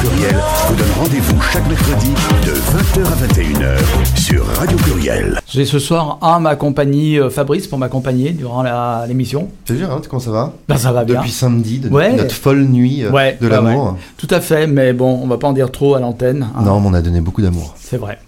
[0.00, 0.36] Pluriel
[0.68, 2.10] vous donne rendez-vous chaque mercredi
[2.46, 5.40] de 20h à 21h sur Radio Pluriel.
[5.46, 8.62] J'ai ce soir à ma compagnie euh, Fabrice pour m'accompagner durant
[9.06, 9.48] l'émission.
[9.64, 10.52] Salut Gérald, comment ça va?
[10.68, 11.16] Ben, ça va bien.
[11.16, 12.14] Depuis samedi, de Ouais.
[12.16, 13.92] notre folle nuit euh, Ouais, de l'amour.
[13.94, 13.98] ouais.
[14.16, 16.48] Tout à fait, mais bon, on va pas en dire trop à l'antenne.
[16.56, 16.62] hein.
[16.64, 17.74] Non, mais on a donné beaucoup d'amour.
[17.78, 18.18] C'est vrai.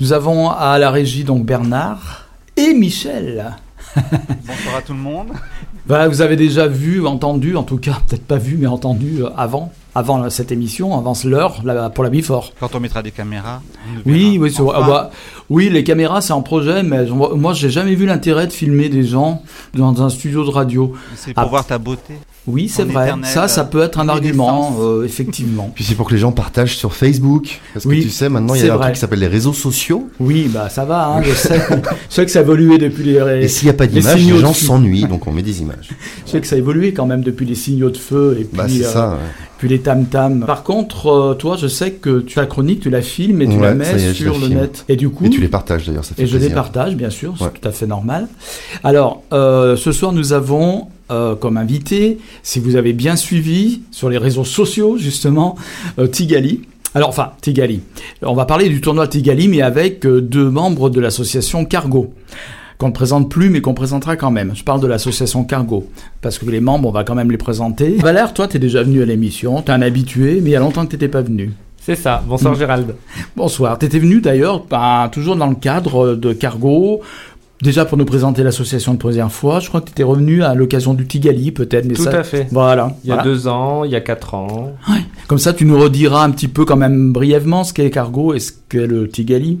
[0.00, 2.26] Nous avons à la régie donc Bernard
[2.56, 3.52] et Michel.
[3.96, 5.28] Bonsoir à tout le monde.
[5.86, 9.28] Voilà, vous avez déjà vu, entendu, en tout cas, peut-être pas vu, mais entendu euh,
[9.36, 11.62] avant, avant cette émission, avant l'heure
[11.94, 12.52] pour la Bifort.
[12.58, 13.62] Quand on mettra des caméras.
[14.06, 15.10] Oui, oui, Enfin, ah bah,
[15.48, 18.88] oui, les caméras c'est en projet, mais je- moi j'ai jamais vu l'intérêt de filmer
[18.88, 19.42] des gens
[19.74, 20.92] dans un studio de radio.
[21.16, 21.46] c'est pour Ah.
[21.46, 22.14] voir ta beauté.
[22.46, 23.04] Oui, c'est vrai.
[23.04, 25.70] éternel, Ça, ça peut être un argument, euh, effectivement.
[25.74, 27.60] Puis c'est pour que les gens partagent sur Facebook.
[27.74, 28.86] Parce que Oui, tu sais, maintenant, il y a un vrai.
[28.86, 30.08] truc qui s'appelle les réseaux sociaux.
[30.18, 31.06] Oui, bah ça va.
[31.08, 31.60] Hein, je sais,
[32.08, 33.44] je sais que ça a évolué depuis les.
[33.44, 35.90] Et s'il n'y a pas d'image, les gens s'ennuient, donc on met des images.
[36.26, 38.56] Je sais que ça a évolué quand même depuis les signaux de feu et puis,
[38.56, 39.10] Bah, euh, ça.
[39.10, 39.16] ouais.
[39.58, 40.44] puis les tam tam.
[40.46, 43.58] Par contre, euh, toi, je sais que tu as chronique, tu la filmes et tu
[43.58, 44.60] la mets est, sur le filme.
[44.60, 44.84] net.
[44.88, 47.10] Et du coup, Et tu les partages d'ailleurs, ça fait Et je les partage, bien
[47.10, 47.50] sûr, c'est Ouais.
[47.60, 48.28] tout à fait normal.
[48.84, 54.08] Alors, euh, ce soir, nous avons euh, comme invité, si vous avez bien suivi sur
[54.08, 55.56] les réseaux sociaux, justement,
[55.98, 56.62] euh, Tigali.
[56.94, 57.80] Alors, enfin, Tigali.
[58.22, 62.12] On va parler du tournoi Tigali, mais avec euh, deux membres de l'association Cargo
[62.78, 64.52] qu'on ne présente plus, mais qu'on présentera quand même.
[64.56, 65.86] Je parle de l'association Cargo,
[66.22, 67.96] parce que les membres, on va quand même les présenter.
[67.98, 70.56] Valère, toi, tu es déjà venu à l'émission, tu es un habitué, mais il y
[70.56, 71.52] a longtemps que tu n'étais pas venu.
[71.78, 72.22] C'est ça.
[72.26, 72.58] Bonsoir Mm.
[72.58, 72.94] Gérald.
[73.36, 73.78] Bonsoir.
[73.78, 77.02] Tu étais venu d'ailleurs, ben, toujours dans le cadre de Cargo,
[77.62, 79.60] déjà pour nous présenter l'association de première fois.
[79.60, 81.84] Je crois que tu étais revenu à l'occasion du Tigali, peut-être.
[81.84, 82.46] mais Tout ça- à fait.
[82.50, 82.96] Voilà.
[83.04, 83.30] Il y a Voilà.
[83.30, 84.72] deux ans, il y a quatre ans.
[85.28, 88.40] Comme ça, tu nous rediras un petit peu quand même brièvement ce qu'est Cargo et
[88.40, 89.60] ce qu'est le Tigali.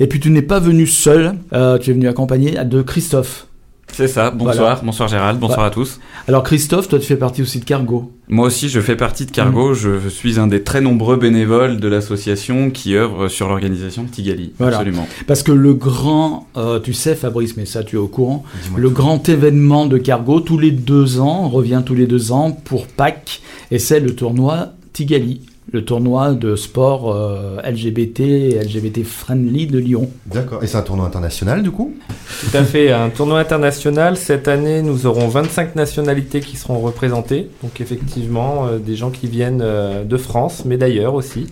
[0.00, 1.34] Et puis, tu n'es pas venu seul.
[1.52, 3.46] euh, tu es venu accompagné de Christophe.
[3.92, 4.80] C'est ça, bonsoir, Voilà.
[4.82, 6.00] bonsoir Gérald, bonsoir à tous.
[6.26, 8.10] Alors, Christophe, toi, tu fais partie aussi de Cargo.
[8.28, 11.88] Moi aussi, je fais partie de Cargo, je suis un des très nombreux bénévoles de
[11.88, 14.52] l'association qui œuvre sur l'organisation de Tigali.
[14.58, 14.78] Voilà.
[14.78, 15.06] Absolument.
[15.26, 18.44] Parce que le grand, euh, tu sais Fabrice, mais ça tu es au courant,
[18.74, 22.86] le grand événement de Cargo tous les deux ans, revient tous les deux ans pour
[22.86, 29.66] Pâques, et c'est le tournoi Tigali, le tournoi de sport euh, LGBT et LGBT friendly
[29.66, 30.10] de Lyon.
[30.26, 30.62] D'accord.
[30.62, 31.94] Et c'est un tournoi international, du coup?
[32.40, 32.92] Tout à fait.
[32.92, 34.16] Un tournoi international.
[34.16, 37.48] Cette année, nous aurons 25 nationalités qui seront représentées.
[37.62, 41.46] Donc effectivement, euh, des gens qui viennent euh, de France, mais d'ailleurs aussi,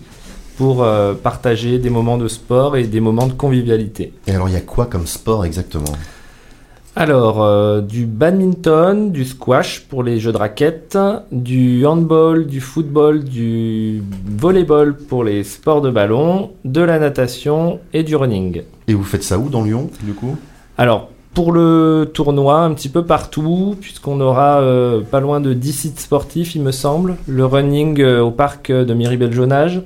[0.57, 4.13] pour euh, partager des moments de sport et des moments de convivialité.
[4.27, 5.93] Et alors, il y a quoi comme sport exactement?
[6.93, 10.97] Alors, euh, du badminton, du squash pour les jeux de raquettes,
[11.31, 14.03] du handball, du football, du
[14.37, 18.63] volleyball pour les sports de ballon, de la natation et du running.
[18.89, 20.35] Et vous faites ça où dans Lyon, du coup?
[20.77, 25.71] Alors, pour le tournoi, un petit peu partout, puisqu'on aura euh, pas loin de 10
[25.71, 27.15] sites sportifs, il me semble.
[27.25, 29.81] Le running euh, au parc de Miribel-Jonage.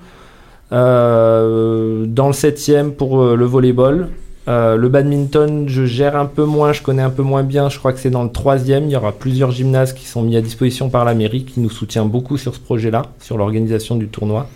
[0.72, 4.10] Dans le 7e pour euh, le volleyball.
[4.48, 7.70] Euh, le badminton, je gère un peu moins, je connais un peu moins bien.
[7.70, 8.84] Je crois que c'est dans le 3e.
[8.86, 11.70] Il y aura plusieurs gymnases qui sont mis à disposition par la mairie, qui nous
[11.72, 14.48] soutient beaucoup sur ce projet-là, sur l'organisation du tournoi.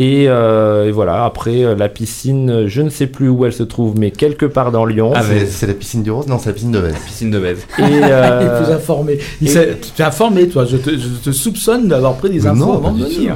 [0.00, 3.64] Et, euh, et voilà, après, euh, la piscine, je ne sais plus où elle se
[3.64, 5.10] trouve, mais quelque part dans Lyon.
[5.14, 6.28] Ah, C'est mais- c'est la piscine du Rose?
[6.28, 6.94] Non, c'est la piscine de Vèze.
[7.04, 7.66] Piscine de Bèze.
[7.78, 9.18] Et, Il est euh, plus informé.
[9.42, 10.64] Il et- tu t'es informé, toi.
[10.66, 13.34] Je te, je te soupçonne d'avoir pris des Mais infos non, avant de venir.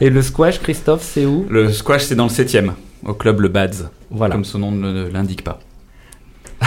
[0.00, 1.46] et le squash, Christophe, c'est où?
[1.50, 2.48] Le squash, c'est dans le 7
[3.06, 4.34] au club Le Bads, Voilà.
[4.34, 5.58] comme son nom ne ne l'indique pas.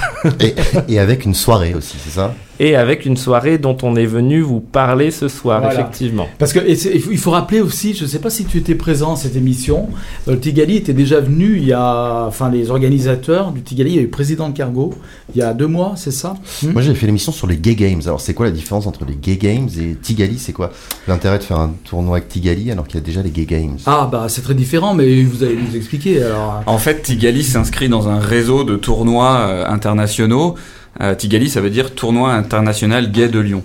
[0.41, 0.55] Et,
[0.89, 2.33] et avec une soirée aussi, c'est ça?
[2.59, 5.75] Et avec une soirée dont on est venu vous parler ce soir, Voilà.
[5.79, 6.27] effectivement.
[6.39, 9.15] Parce que il faut, rappeler aussi, je ne sais pas si tu étais présent à
[9.15, 9.89] cette émission,
[10.27, 13.95] euh, le Tigali était déjà venu, il y a, enfin les organisateurs du Tigali, il
[13.95, 14.91] y a eu le président de Cargo,
[15.35, 16.35] il y a deux mois, c'est ça?
[16.63, 16.71] Hmm?
[16.71, 18.01] Moi, j'ai fait l'émission sur les Gay Games.
[18.05, 20.39] Alors, c'est quoi la différence entre les Gay Games et Tigali?
[20.39, 20.71] C'est quoi
[21.07, 23.77] l'intérêt de faire un tournoi avec Tigali alors qu'il y a déjà les Gay Games?
[23.85, 26.63] Ah bah c'est très différent, mais vous allez nous expliquer alors.
[26.65, 30.55] En fait, Tigali s'inscrit dans un réseau de tournois euh, internationaux.
[31.01, 33.63] Euh, Tigali, ça veut dire Tournoi international gay de Lyon.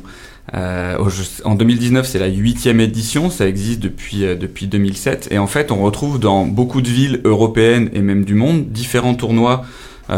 [0.54, 0.96] Euh,
[1.44, 5.28] en 2019, c'est la huitième édition, ça existe depuis, euh, depuis 2007.
[5.30, 9.14] Et en fait, on retrouve dans beaucoup de villes européennes et même du monde différents
[9.14, 9.64] tournois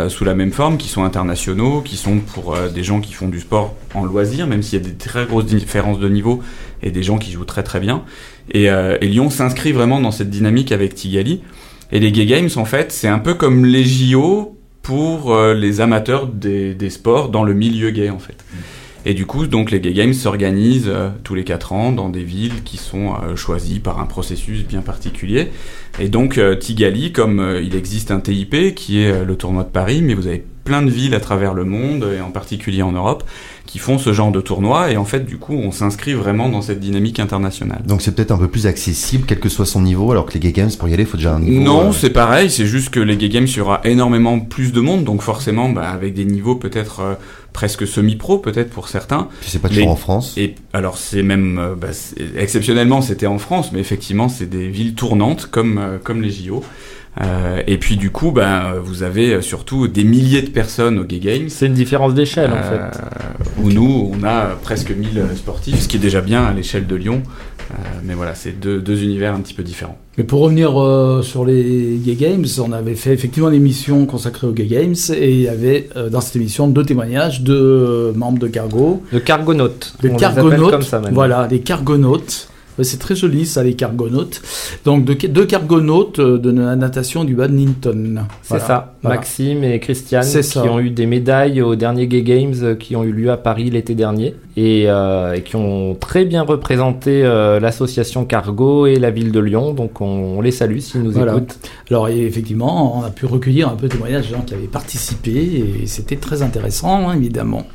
[0.09, 3.39] sous la même forme, qui sont internationaux, qui sont pour des gens qui font du
[3.39, 6.43] sport en loisir, même s'il y a des très grosses différences de niveau,
[6.83, 8.03] et des gens qui jouent très très bien.
[8.51, 11.43] Et, et Lyon s'inscrit vraiment dans cette dynamique avec Tigali.
[11.93, 15.81] Et les Gay Games, en fait, c'est un peu comme les JO pour euh, les
[15.81, 18.37] amateurs des, des sports dans le milieu gay, en fait.
[19.07, 22.23] Et du coup, donc les Gay Games s'organisent euh, tous les 4 ans dans des
[22.23, 25.51] villes qui sont euh, choisies par un processus bien particulier.
[25.99, 29.69] Et donc euh, Tigali, comme euh, il existe un TIP qui est le tournoi de
[29.69, 32.93] Paris, mais vous avez plein de villes à travers le monde et en particulier en
[32.93, 33.23] Europe
[33.67, 36.63] qui font ce genre de tournoi et en fait du coup on s'inscrit vraiment dans
[36.63, 37.83] cette dynamique internationale.
[37.87, 40.41] Donc c'est peut-être un peu plus accessible, quel que soit son niveau, alors que les
[40.41, 41.61] Gay Games, pour y aller, il faut déjà un niveau.
[41.61, 44.81] Non, c'est pareil, c'est juste que les Gay Games, il y aura énormément plus de
[44.81, 47.19] monde, donc forcément bah, avec des niveaux peut-être
[47.55, 49.29] presque semi-pro peut-être pour certains.
[49.41, 50.35] puis c'est pas toujours en France.
[50.37, 51.89] Et alors c'est même euh, bah,
[52.37, 56.63] exceptionnellement c'était en France, mais effectivement c'est des villes tournantes comme euh, comme les JO.
[57.23, 61.05] Euh, et puis du coup, ben vous avez euh, surtout des milliers de personnes aux
[61.05, 61.49] Gay Games.
[61.49, 62.99] C'est une différence d'échelle en Euh, fait.
[63.63, 66.97] Où nous, on a presque 1000 sportifs, ce qui est déjà bien à l'échelle de
[66.97, 67.23] Lyon.
[67.71, 67.75] Euh,
[68.05, 69.99] mais voilà, c'est deux, deux univers un petit peu différents.
[70.17, 74.47] Mais pour revenir euh, sur les Gay Games, on avait fait effectivement une émission consacrée
[74.47, 78.13] aux Gay Games et il y avait euh, dans cette émission deux témoignages de euh,
[78.15, 79.03] membres de Cargo.
[79.13, 79.95] De cargonautes.
[79.99, 81.15] Appelle cargonautes, comme ça maintenant.
[81.15, 82.49] voilà, les cargonautes.
[82.83, 84.43] C'est très joli ça, les cargonautes.
[84.85, 88.25] Donc de- deux cargonautes euh, de la natation du badminton.
[88.43, 88.65] C'est Voilà.
[88.67, 89.17] ça, Voilà.
[89.17, 90.65] Maxime et Christiane qui ça.
[90.65, 93.71] ont eu des médailles aux derniers Gay Games euh, qui ont eu lieu à Paris
[93.71, 99.11] l'été dernier et, euh, et qui ont très bien représenté euh, l'association Cargo et la
[99.11, 99.73] ville de Lyon.
[99.73, 100.07] Donc on,
[100.39, 101.33] on les salue s'ils nous Voilà.
[101.33, 101.59] écoutent.
[101.91, 105.31] Alors effectivement, on a pu recueillir un peu de témoignages de gens qui avaient participé
[105.83, 107.67] et c'était très intéressant, hein, évidemment.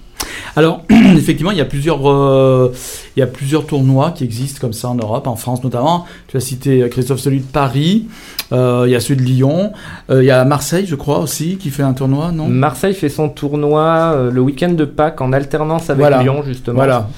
[0.55, 0.83] Alors
[1.17, 2.73] effectivement, il y a plusieurs, euh,
[3.15, 6.05] il y a plusieurs tournois qui existent comme ça en Europe, en France notamment.
[6.27, 8.07] Tu as cité euh, Christophe celui de Paris,
[8.51, 9.73] euh, il y a celui de Lyon,
[10.09, 12.47] euh, il y a Marseille, je crois aussi, qui fait un tournoi, non?
[12.47, 16.21] Marseille fait son tournoi le week-end de Pâques en alternance avec Voilà.
[16.23, 16.77] Lyon justement.
[16.77, 17.09] Voilà.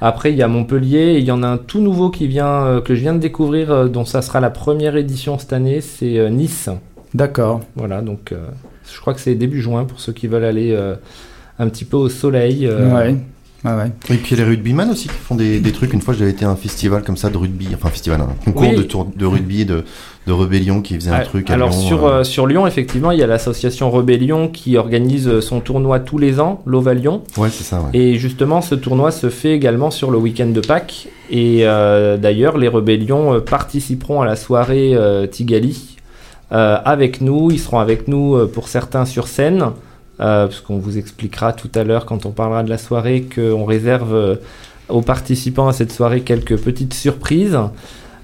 [0.00, 2.80] Après, il y a Montpellier et il y en a un tout nouveau qui vient,
[2.84, 6.68] que je viens de découvrir, dont ça sera la première édition cette année, c'est Nice.
[7.14, 7.62] D'accord.
[7.74, 8.32] Voilà, donc
[8.92, 10.76] je crois que c'est début juin pour ceux qui veulent aller
[11.58, 12.66] un petit peu au soleil.
[12.66, 13.12] euh,
[13.64, 13.86] Ouais.
[14.08, 15.92] Et puis il y a les rugbyman aussi qui font des, des trucs.
[15.92, 18.28] Une fois, j'avais été à un festival comme ça de rugby, enfin un festival, un
[18.44, 18.76] concours Oui.
[18.76, 19.82] de, tour, de rugby, de,
[20.28, 22.68] de rébellion qui faisait un Ouais, truc à Alors Lyon, sur, euh, euh, sur Lyon,
[22.68, 27.24] effectivement, il y a l'association Rebellion qui organise son tournoi tous les ans, l'Ovalion.
[27.36, 27.80] Ouais, c'est ça.
[27.80, 27.98] Ouais.
[27.98, 31.08] Et justement, ce tournoi se fait également sur le week-end de Pâques.
[31.28, 35.96] Et euh, d'ailleurs, les Rebellions participeront à la soirée euh, Tigali
[36.52, 37.50] euh, avec nous.
[37.50, 39.64] Ils seront avec nous pour certains sur scène.
[40.20, 43.64] Euh, parce qu'on vous expliquera tout à l'heure quand on parlera de la soirée qu'on
[43.64, 44.34] réserve euh,
[44.88, 47.56] aux participants à cette soirée quelques petites surprises.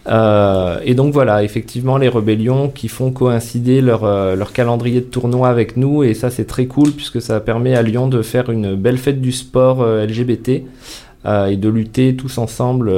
[0.08, 5.06] Euh, et donc voilà, effectivement, les rébellions qui font coïncider leur, euh, leur calendrier de
[5.06, 8.50] tournoi avec nous, et ça c'est très cool puisque ça permet à Lyon de faire
[8.50, 10.64] une belle fête du sport LGBT
[11.48, 12.92] et de lutter tous ensemble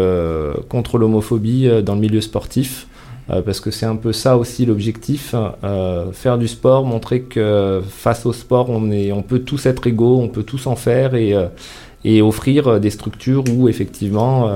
[0.68, 2.88] contre l'homophobie dans le milieu sportif.
[3.28, 5.34] Euh, parce que c'est un peu ça aussi l'objectif,
[5.64, 9.86] euh, faire du sport, montrer que face au sport on, est, on peut tous être
[9.88, 11.48] égaux, on peut tous en faire et, euh,
[12.04, 14.48] et offrir des structures où effectivement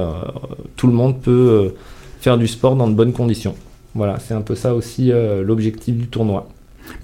[0.77, 1.75] tout le monde peut
[2.21, 3.57] faire du sport dans de bonnes conditions.
[3.97, 5.11] Voilà, c'est un peu ça aussi
[5.43, 6.47] l'objectif du tournoi.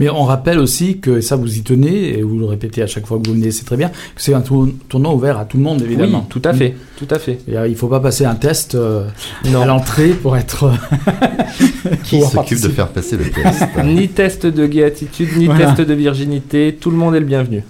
[0.00, 2.86] Mais on rappelle aussi que et ça vous y tenez et vous le répétez à
[2.86, 5.44] chaque fois que vous venez, c'est très bien, que c'est un tour- tournoi ouvert à
[5.44, 6.20] tout le monde évidemment.
[6.20, 7.38] Oui, tout à fait, tout à fait.
[7.48, 9.04] Et, euh, il faut pas passer un test euh,
[9.44, 10.64] à l'entrée pour être.
[10.64, 10.70] euh,
[12.04, 13.62] Qui s'occupe de faire passer le test?
[13.84, 15.72] Ni test de gay attitude, ni Voilà.
[15.72, 17.64] test de virginité, tout le monde est le bienvenu.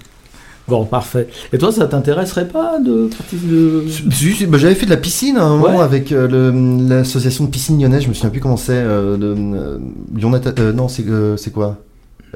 [0.68, 1.28] Bon, parfait.
[1.52, 3.84] Et toi, ça t'intéresserait pas de participer de...
[4.10, 5.84] Si, bah, J'avais fait de la piscine à un moment Ouais.
[5.84, 6.50] avec euh,
[6.88, 8.72] l'association de piscine lyonnaise, je me souviens plus comment c'est.
[8.72, 9.78] Euh, euh,
[10.58, 11.76] euh, non, c'est euh, c'est quoi?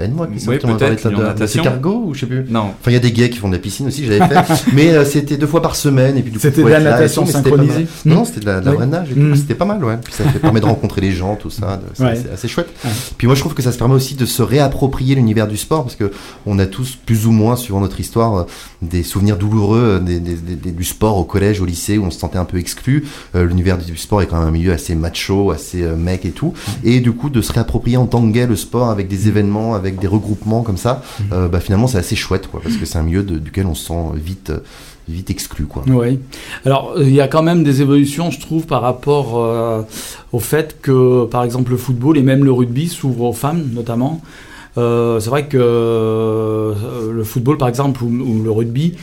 [0.01, 1.63] Aide-moi, qui Oui, Lyon de- Natation.
[1.63, 3.49] C'est Cargo ou je sais plus Non, Enfin, il y a des gays qui font
[3.49, 4.65] de la piscine aussi, j'avais fait.
[4.73, 6.17] mais euh, c'était deux fois par semaine.
[6.17, 7.87] et puis du coup, C'était de la natation tout, mais c'était pas synchronisée.
[8.07, 8.15] mal.
[8.17, 8.77] Non, c'était de la, de la Oui.
[8.79, 9.11] vraie nage.
[9.11, 9.21] et tout.
[9.21, 9.37] Mm.
[9.37, 9.99] C'était pas mal, ouais.
[10.03, 11.81] Puis ça fait- permet de rencontrer les gens, tout ça.
[11.95, 12.11] C'est Ouais.
[12.13, 12.69] assez, assez chouette.
[12.85, 12.91] Ouais.
[13.19, 15.83] Puis moi, je trouve que ça se permet aussi de se réapproprier l'univers du sport
[15.83, 16.11] parce que
[16.47, 18.45] on a tous, plus ou moins, suivant notre histoire, euh,
[18.81, 22.05] des souvenirs douloureux euh, des, des- des- des- du sport au collège, au lycée, où
[22.05, 23.05] on se sentait un peu exclu.
[23.35, 26.31] Euh, l'univers du sport est quand même un milieu assez macho, assez euh, mec et
[26.31, 26.55] tout.
[26.85, 29.75] Et du coup, de se réapproprier en tant que gay le sport avec des événements,
[29.81, 32.99] avec des regroupements comme ça, euh, bah, finalement, c'est assez chouette, quoi, parce que c'est
[32.99, 34.59] un milieu de- duquel on se sent vite, euh,
[35.09, 35.83] vite exclu, quoi.
[35.89, 36.21] Oui.
[36.65, 39.83] Alors, euh, il y a quand même des évolutions, je trouve, par rapport euh,
[40.33, 44.21] au fait que, par exemple, le football et même le rugby s'ouvrent aux femmes, notamment.
[44.79, 48.95] Euh, c'est vrai que euh, le football, par exemple, ou, le rugby,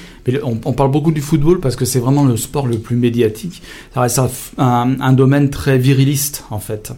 [0.44, 3.62] on, parle beaucoup du football parce que c'est vraiment le sport le plus médiatique.
[3.94, 4.22] Ça reste
[4.58, 6.94] un domaine très viriliste, en fait.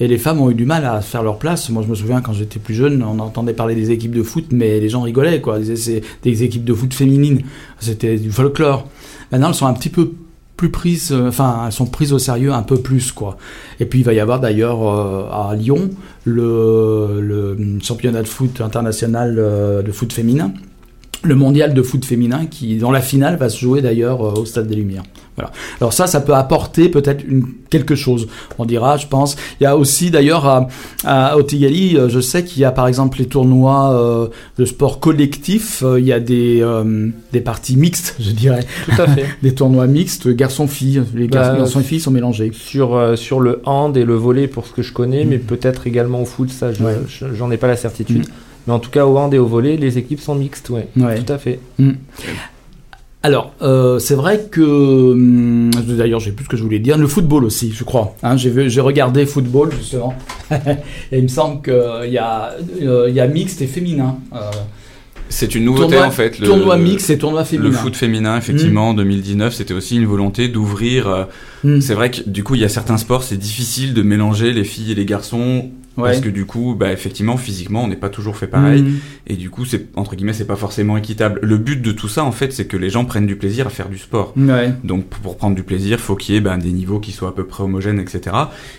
[0.00, 1.70] Et les femmes ont eu du mal à faire leur place.
[1.70, 4.46] Moi, je me souviens quand j'étais plus jeune, on entendait parler des équipes de foot,
[4.50, 5.58] mais les gens rigolaient, quoi.
[5.58, 7.42] Ils disaient c'est des équipes de foot féminines.
[7.78, 8.88] C'était du folklore.
[9.30, 10.12] Maintenant, elles sont un petit peu
[10.56, 13.36] plus prises, euh, enfin, elles sont prises au sérieux un peu plus, quoi.
[13.80, 15.90] Et puis, il va y avoir d'ailleurs euh, à Lyon
[16.24, 20.52] le, championnat de foot international euh, de foot féminin
[21.24, 24.66] le mondial de foot féminin qui, dans la finale, va se jouer d'ailleurs au Stade
[24.66, 25.04] des Lumières.
[25.36, 25.50] Voilà.
[25.80, 27.24] Alors ça, ça peut apporter peut-être
[27.70, 28.28] quelque chose.
[28.58, 29.34] On dira, je pense.
[29.60, 30.68] Il y a aussi d'ailleurs à,
[31.04, 35.00] à Otigali, euh, je sais qu'il y a par exemple les tournois euh, de sport
[35.00, 35.82] collectif.
[35.82, 39.24] euh, il y a des euh, des parties mixtes, je dirais, Tout à fait.
[39.42, 41.02] des tournois mixtes garçons-filles.
[41.14, 42.50] Les Bah, gar- garçons et filles sont mélangés.
[42.54, 45.86] sur, euh, sur le hand et le volet pour ce que je connais, mais peut-être
[45.86, 46.96] également au foot, ça je- Ouais.
[47.38, 48.26] j'en ai pas la certitude.
[48.26, 48.32] Mm.
[48.66, 50.86] Mais en tout cas au hand et au volet, les équipes sont mixtes, ouais.
[50.96, 51.18] Ouais.
[51.20, 51.58] Tout à fait.
[53.24, 54.60] Alors, euh, c'est vrai que
[55.12, 56.98] hum, d'ailleurs, j'ai plus ce que je voulais dire.
[56.98, 58.16] Le football aussi, je crois.
[58.22, 60.14] Hein, j'ai regardé football justement,
[60.50, 64.16] et il me semble qu'il y a, euh, y a mixte et féminin.
[64.34, 64.38] Euh,
[65.28, 66.38] C'est une nouveauté tournoi, en fait.
[66.40, 67.70] Le, tournoi mixte et tournoi féminin.
[67.70, 71.08] Le foot féminin, effectivement, en 2019, c'était aussi une volonté d'ouvrir.
[71.08, 71.24] euh,
[71.64, 71.80] Hmm.
[71.80, 74.64] C'est vrai que du coup, il y a certains sports, c'est difficile de mélanger les
[74.64, 76.10] filles et les garçons Ouais.
[76.10, 78.82] parce que du coup, bah, effectivement, physiquement, on n'est pas toujours fait pareil.
[78.82, 78.96] Hmm.
[79.26, 81.38] Et du coup, c'est entre guillemets, c'est pas forcément équitable.
[81.42, 83.70] Le but de tout ça, en fait, c'est que les gens prennent du plaisir à
[83.70, 84.32] faire du sport.
[84.36, 84.72] Ouais.
[84.84, 87.32] Donc pour prendre du plaisir, faut qu'il y ait ben, des niveaux qui soient à
[87.32, 88.36] peu près homogènes, etc.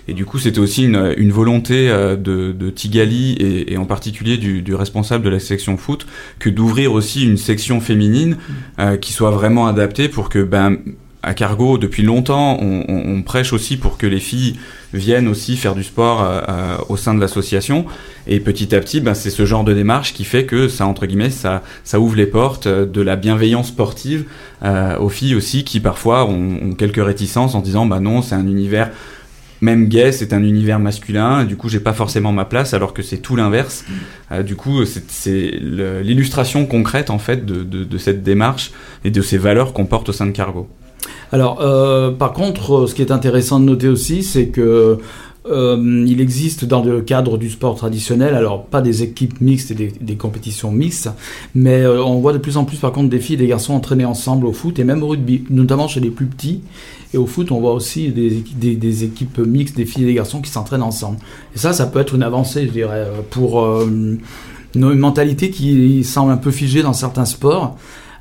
[0.08, 3.86] Et du coup, c'était aussi une, une volonté euh, de, de Tigali et, et en
[3.86, 6.08] particulier du, du responsable de la section foot
[6.40, 8.38] que d'ouvrir aussi une section féminine
[8.80, 10.78] euh, qui soit vraiment adaptée pour que ben
[11.24, 14.60] à Cargo, depuis longtemps, on, prêche aussi pour que les filles
[14.94, 17.86] viennent aussi faire du sport euh, euh, au sein de l'association.
[18.28, 21.06] Et petit à petit, ben, c'est ce genre de démarche qui fait que ça, entre
[21.06, 21.62] guillemets, ça,
[21.98, 24.26] ouvre les portes euh, de la bienveillance sportive
[25.00, 28.92] aux filles aussi qui parfois ont, quelques réticences en disant bah non c'est un univers
[29.60, 33.02] même gay c'est un univers masculin du coup j'ai pas forcément ma place alors que
[33.02, 33.84] c'est tout l'inverse.
[34.46, 35.52] Du coup c'est-
[36.02, 38.72] l'illustration concrète en fait de cette démarche
[39.04, 40.70] et de ces valeurs qu'on porte au sein de Cargo
[41.34, 45.00] Alors, euh, par contre, euh, ce qui est intéressant de noter aussi, c'est que
[45.46, 49.92] euh, il existe dans le cadre du sport traditionnel, alors pas des équipes mixtes et
[50.00, 51.10] des, compétitions mixtes,
[51.56, 53.74] mais euh, on voit de plus en plus par contre des filles et des garçons
[53.74, 56.62] entraîner ensemble au foot et même au rugby, notamment chez les plus petits.
[57.16, 60.08] Et au foot, on voit aussi des, équi- des, des équipes mixtes, des filles et
[60.08, 61.18] des garçons qui s'entraînent ensemble.
[61.56, 64.18] Et ça, ça peut être une avancée, je dirais, pour euh,
[64.76, 67.76] une mentalité qui semble un peu figée dans certains sports.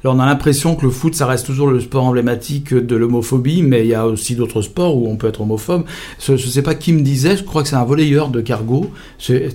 [0.05, 3.63] Alors on a l'impression que le foot, ça reste toujours le sport emblématique de l'homophobie,
[3.63, 5.85] mais il y a aussi d'autres sports où on peut être homophobe.
[6.21, 8.91] Je, je sais pas qui me disait, je crois que c'est un volleyeur de cargo.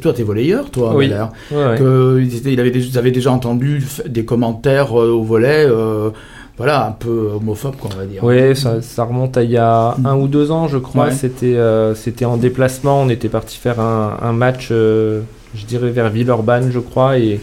[0.01, 1.09] Toi, t'es volleyeur, toi, Oui.
[1.51, 1.77] Ouais, ouais.
[1.77, 6.11] que il avait, déjà- ils avaient déjà entendu des commentaires euh, au volet, euh,
[6.57, 8.23] voilà, un peu homophobes, quoi, on va dire.
[8.23, 11.07] Ouais, ça, ça remonte à il y a un ou deux ans, je crois.
[11.07, 11.11] Ouais.
[11.11, 13.01] C'était euh, c'était en déplacement.
[13.01, 15.21] On était parti faire un, un match, euh,
[15.53, 17.39] je dirais vers Villeurbanne, je crois, et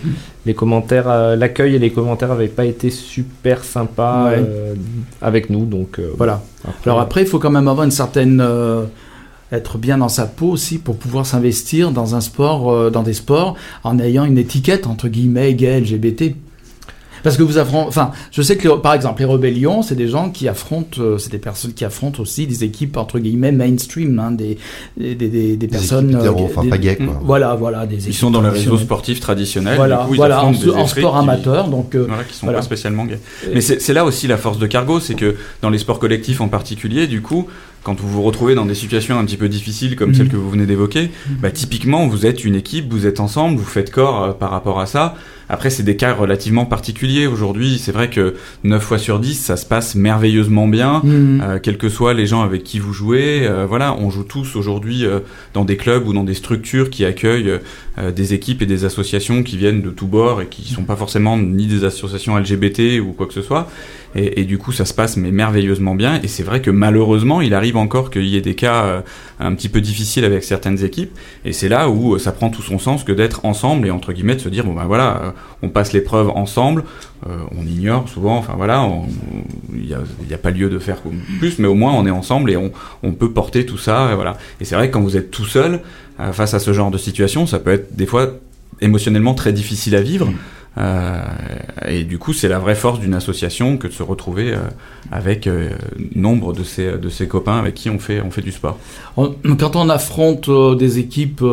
[0.46, 4.36] les commentaires, euh, l'accueil et les commentaires n'avaient pas été super sympas Ouais.
[4.38, 4.74] euh,
[5.22, 5.64] avec nous.
[5.64, 6.42] Donc euh, Voilà.
[6.66, 8.44] après, Alors après, il faut quand même avoir une certaine
[9.52, 13.54] être bien dans sa peau aussi pour pouvoir s'investir dans un sport, dans des sports,
[13.84, 16.34] en ayant une étiquette entre guillemets gay, LGBT.
[17.24, 20.06] Parce que vous affrontez, enfin, je sais que les- par exemple les rébellions, c'est des
[20.06, 24.16] gens qui affrontent, euh, c'est des personnes qui affrontent aussi des équipes entre guillemets mainstream,
[24.20, 24.58] hein, des,
[24.96, 27.20] des, des, des- des personnes, équipes hétéros, euh, enfin, des- pas gays, quoi.
[27.24, 30.52] Voilà, voilà, des ils sont dans les réseaux sportifs traditionnels Voilà, coup, voilà, en,
[30.86, 32.58] sport qui- amateur, donc euh, Voilà, qui sont Voilà.
[32.60, 33.18] pas spécialement gays.
[33.52, 36.40] Mais c'est c'est là aussi la force de Cargo, c'est que dans les sports collectifs
[36.40, 37.46] en particulier, du coup,
[37.84, 40.50] quand vous vous retrouvez dans des situations un petit peu difficiles comme celle que vous
[40.50, 41.10] venez d'évoquer,
[41.40, 44.80] bah, typiquement, vous êtes une équipe, vous êtes ensemble, vous faites corps euh, par rapport
[44.80, 45.14] à ça.
[45.48, 47.26] Après, c'est des cas relativement particuliers.
[47.26, 51.00] Aujourd'hui, c'est vrai que 9 fois sur 10, ça se passe merveilleusement bien.
[51.04, 51.42] Mhm.
[51.42, 54.56] Euh, quels que soient les gens avec qui vous jouez, euh, voilà, on joue tous
[54.56, 55.20] aujourd'hui euh,
[55.52, 57.60] dans des clubs ou dans des structures qui accueillent
[58.14, 61.38] des équipes et des associations qui viennent de tous bords et qui sont pas forcément
[61.38, 63.68] ni des associations LGBT ou quoi que ce soit.
[64.16, 66.20] Et, et du coup, ça se passe mais merveilleusement bien.
[66.22, 69.00] Et c'est vrai que malheureusement, il arrive encore qu'il y ait des cas euh,
[69.40, 71.16] un petit peu difficiles avec certaines équipes.
[71.44, 74.12] Et c'est là où euh, ça prend tout son sens que d'être ensemble et entre
[74.12, 75.30] guillemets de se dire bon ben voilà, euh,
[75.62, 76.84] on passe l'épreuve ensemble.
[77.26, 78.86] Euh, on ignore souvent, enfin voilà,
[79.72, 80.98] il n'y a pas lieu de faire
[81.38, 82.70] plus, mais au moins on est ensemble et on,
[83.02, 84.10] on peut porter tout ça.
[84.12, 84.36] Et voilà.
[84.60, 85.80] Et c'est vrai que quand vous êtes tout seul
[86.20, 88.28] euh, face à ce genre de situation, ça peut être des fois
[88.82, 90.30] émotionnellement très difficile à vivre.
[90.76, 91.20] Euh,
[91.88, 94.58] et du coup, c'est la vraie force d'une association que de se retrouver euh,
[95.12, 95.70] avec euh,
[96.14, 98.78] nombre de ses, de ses copains avec qui on fait, on fait du sport.
[99.16, 101.44] Quand on affronte des équipes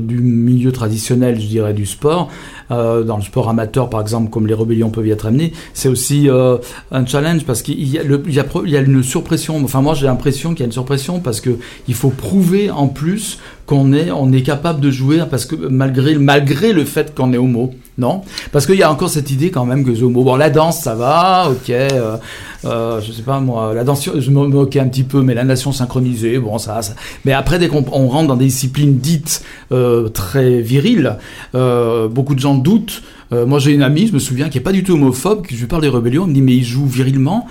[0.00, 2.30] du milieu traditionnel, je dirais, du sport,
[2.70, 6.28] dans le sport amateur par exemple, comme les rébellions peuvent y être amenées, c'est aussi
[6.30, 9.62] un challenge parce qu'il y, y, y a une surpression.
[9.62, 11.58] Enfin, moi j'ai l'impression qu'il y a une surpression parce que
[11.88, 16.16] il faut prouver en plus qu'on est, on est capable de jouer parce que malgré,
[16.16, 19.64] malgré le fait qu'on est homo, non Parce qu'il y a encore cette idée quand
[19.64, 19.90] même que.
[19.90, 21.70] Bon, la danse ça va, ok.
[21.70, 22.16] Euh,
[22.64, 25.44] euh, je sais pas moi, la danse, je me moquais un petit peu, mais la
[25.44, 26.94] nation synchronisée, bon ça, ça.
[27.24, 29.42] Mais après, dès qu'on on rentre dans des disciplines dites
[29.72, 31.16] euh, très viriles,
[31.54, 33.02] euh, beaucoup de gens doutent.
[33.32, 35.54] Euh, moi, j'ai une amie, je me souviens, qui est pas du tout homophobe, qui
[35.54, 37.46] je lui parle des rébellions, elle me dit mais il joue virilement.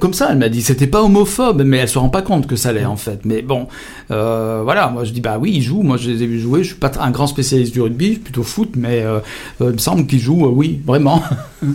[0.00, 2.56] Comme ça, elle m'a dit c'était pas homophobe, mais elle se rend pas compte que
[2.56, 3.20] ça l'est en fait.
[3.24, 3.68] Mais bon,
[4.10, 5.82] euh, voilà, moi je dis bah oui, il joue.
[5.82, 6.62] Moi je les ai vus jouer.
[6.62, 9.18] Je suis pas un grand spécialiste du rugby, je suis plutôt foot, mais euh,
[9.60, 11.22] euh, il me semble qu'il joue, euh, oui, vraiment.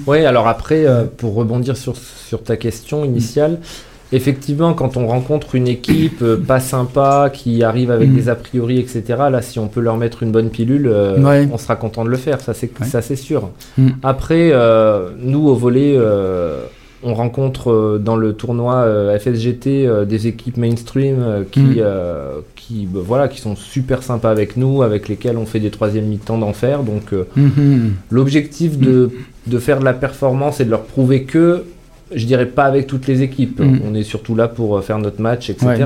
[0.08, 0.86] Oui, alors après,
[1.18, 3.60] pour rebondir sur, sur ta question initiale,
[4.14, 8.16] effectivement, quand on rencontre une équipe pas sympa, qui arrive avec Mm.
[8.16, 11.48] des a priori, etc., là, si on peut leur mettre une bonne pilule, euh, Ouais.
[11.52, 13.16] on sera content de le faire, ça c'est Ouais.
[13.16, 13.50] sûr.
[13.78, 13.90] Mm.
[14.04, 16.62] Après, euh, nous, au volet, euh,
[17.04, 21.84] on rencontre euh, dans le tournoi euh, FSGT euh, des équipes mainstream qui, Mm.
[22.56, 26.06] qui, bah, voilà, qui sont super sympas avec nous, avec lesquels on fait des troisième
[26.06, 26.84] mi-temps d'enfer.
[26.84, 27.94] Donc, Mhm.
[28.10, 29.10] L'objectif de,
[29.48, 31.64] de faire de la performance et de leur prouver que,
[32.14, 33.80] je dirais pas avec toutes les équipes, Mm.
[33.90, 35.68] on est surtout là pour faire notre match, etc.
[35.68, 35.86] Ouais.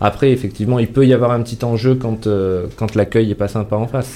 [0.00, 3.48] Après, effectivement, il peut y avoir un petit enjeu quand, euh, quand l'accueil est pas
[3.48, 4.14] sympa en face.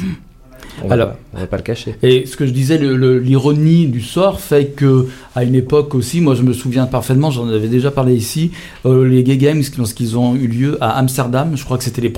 [0.85, 1.97] On va, Alors- pas, on va pas le cacher.
[2.03, 5.07] Et ce que je disais, l'ironie du sort fait que,
[5.39, 8.51] à une époque aussi, moi je me souviens parfaitement, j'en avais déjà parlé ici,
[8.87, 12.11] euh, les Gay Games, lorsqu'ils ont eu lieu à Amsterdam, je crois que c'était la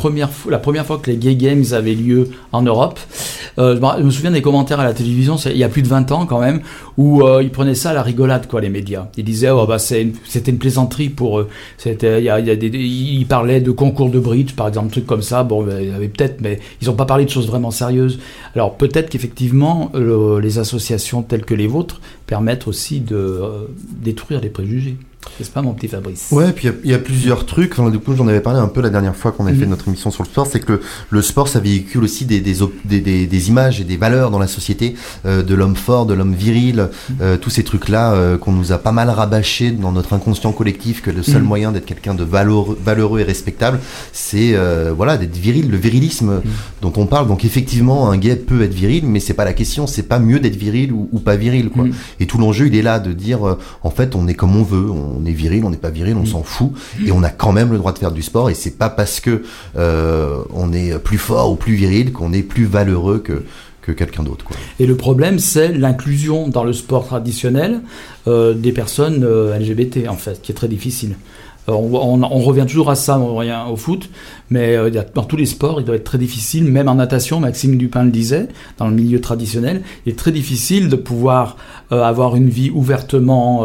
[0.59, 2.99] première fois que les Gay Games avaient lieu en Europe.
[3.59, 6.13] Euh, je, me, souviens des commentaires à la télévision, il y a plus de 20
[6.13, 6.61] ans quand même,
[6.97, 9.09] où euh, ils prenaient ça à la rigolade, quoi, les médias.
[9.19, 11.49] Ils disaient, oh, bah, c'était une plaisanterie pour eux.
[11.85, 15.43] Ils parlaient de concours de bridge, par exemple, trucs comme ça.
[15.43, 18.19] Bon, il y avait peut-être, mais ils n'ont pas parlé de choses vraiment sérieuses.
[18.55, 22.01] Alors peut-être qu'effectivement, le- les associations telles que les vôtres
[22.31, 24.97] permettent aussi de euh, détruire les préjugés.
[25.39, 26.29] N'est-ce pas, mon petit Fabrice?
[26.31, 27.79] Ouais, puis il y a- il y, a plusieurs trucs.
[27.79, 29.59] Enfin, du coup, j'en avais parlé un peu la dernière fois qu'on a Mhm.
[29.61, 30.47] fait notre émission sur le sport.
[30.47, 33.97] C'est que le, le sport, ça véhicule aussi des, des, des, des- images et des
[33.99, 34.95] valeurs dans la société
[35.27, 36.89] euh, de l'homme fort, de l'homme viril,
[37.21, 41.03] euh, tous ces trucs-là euh, qu'on nous a pas mal rabâchés dans notre inconscient collectif
[41.03, 41.49] que le seul Mhm.
[41.49, 43.79] moyen d'être quelqu'un de valeureux, valeureux et respectable,
[44.13, 46.41] c'est euh, voilà d'être viril, le virilisme
[46.81, 47.29] dont on parle.
[47.29, 49.87] Donc effectivement, un gay peut être viril, mais c'est pas la question.
[49.87, 51.85] C'est pas mieux d'être viril ou, ou pas viril, quoi.
[51.85, 51.93] Mhm.
[52.21, 54.63] Et tout l'enjeu, il est là de dire, euh, en fait, on est comme on
[54.63, 56.73] veut, on est viril, on n'est pas viril, on s'en fout,
[57.05, 58.51] et on a quand même le droit de faire du sport.
[58.51, 59.43] Et c'est pas parce que
[59.77, 63.43] euh, on est plus fort ou plus viril qu'on est plus valeureux que
[63.83, 64.45] que quelqu'un d'autre.
[64.79, 67.81] Et le problème, c'est l'inclusion dans le sport traditionnel
[68.27, 71.17] euh, des personnes euh, LGBT, en fait, qui est très difficile.
[71.69, 74.09] Euh, on, revient toujours à ça, au foot,
[74.49, 77.77] mais euh, dans tous les sports, il doit être très difficile, même en natation, Maxime
[77.77, 81.57] Dupin le disait, dans le milieu traditionnel, il est très difficile de pouvoir
[81.93, 83.65] euh, avoir une vie ouvertement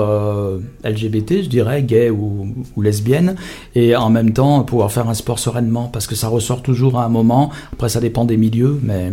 [0.84, 3.36] LGBT, je dirais, gay ou, ou lesbienne,
[3.76, 7.06] et en même temps pouvoir faire un sport sereinement, parce que ça ressort toujours à
[7.06, 9.12] un moment, après ça dépend des milieux, mais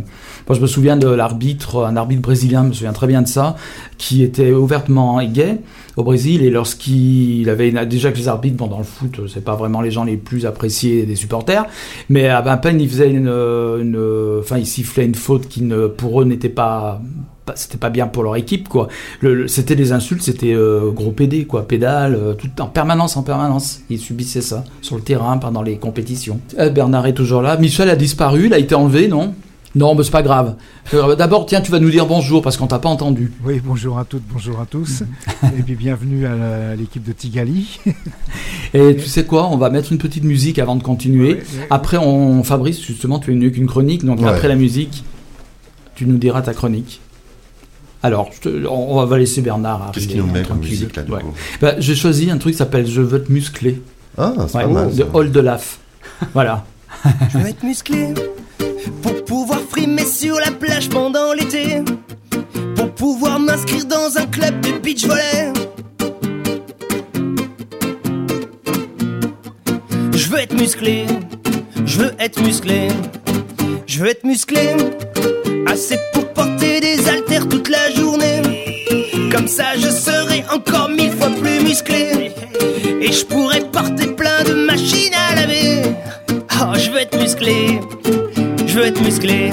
[0.48, 3.28] moi, je me souviens de l'arbitre, un arbitre brésilien, je me souviens très bien de
[3.28, 3.56] ça,
[4.02, 5.58] qui était ouvertement gay
[5.96, 6.42] au Brésil.
[6.42, 9.92] Et lorsqu'il avait déjà que les arbitres, bon, dans le foot, c'est pas vraiment les
[9.92, 11.66] gens les plus appréciés des supporters,
[12.08, 13.28] mais à peine il faisait une,
[14.40, 15.62] enfin, il sifflait une faute qui
[15.96, 17.00] pour eux n'était pas
[17.54, 18.88] c'était pas bien pour leur équipe quoi.
[19.46, 23.80] C'était des insultes, c'était euh, gros PD quoi, pédale, euh, tout en permanence, en permanence.
[23.90, 26.40] Ils subissaient ça sur le terrain pendant les compétitions.
[26.58, 27.56] Euh, Bernard est toujours là.
[27.56, 29.34] Michel a disparu, il a été enlevé, non?
[29.74, 30.56] Non, mais c'est pas grave.
[30.92, 33.32] Euh, D'abord, tiens, tu vas nous dire bonjour parce qu'on t'a pas entendu.
[33.44, 35.02] Oui, bonjour à toutes, bonjour à tous.
[35.58, 37.80] et puis bienvenue à l'équipe de Tigali.
[38.74, 41.28] Et tu sais quoi On va mettre une petite musique avant de continuer.
[41.34, 41.66] Ouais, ouais.
[41.70, 44.28] Après, on Fabrice, justement, tu es mieux qu'une chronique, donc Ouais.
[44.28, 45.04] après la musique,
[45.94, 47.00] tu nous diras ta chronique.
[48.02, 49.92] Alors, je te- on va laisser Bernard arriver.
[49.94, 51.20] Qu'est-ce qu'il nous met comme musique là, du Ouais.
[51.22, 51.32] coup
[51.62, 53.80] Bah, J'ai choisi un truc qui s'appelle Je veux te muscler.
[54.18, 54.90] Ah, c'est Ouais, pas mal.
[54.94, 55.08] de ça.
[55.14, 55.78] Hall de Laf.
[56.34, 56.64] voilà.
[57.32, 58.12] Je veux être musclé
[59.00, 61.82] pour pouvoir frimer sur la plage pendant l'été.
[62.76, 65.52] Pour pouvoir m'inscrire dans un club de beach volley.
[70.14, 71.06] Je veux être musclé,
[71.84, 72.88] je veux être musclé,
[73.86, 74.76] je veux être musclé.
[75.66, 78.42] Assez pour porter des haltères toute la journée.
[79.32, 82.32] Comme ça, je serai encore mille fois plus musclé.
[83.00, 85.82] Et je pourrais porter plein de machines à laver.
[86.60, 87.80] Oh, je veux être musclé,
[88.82, 89.50] veux être musclé.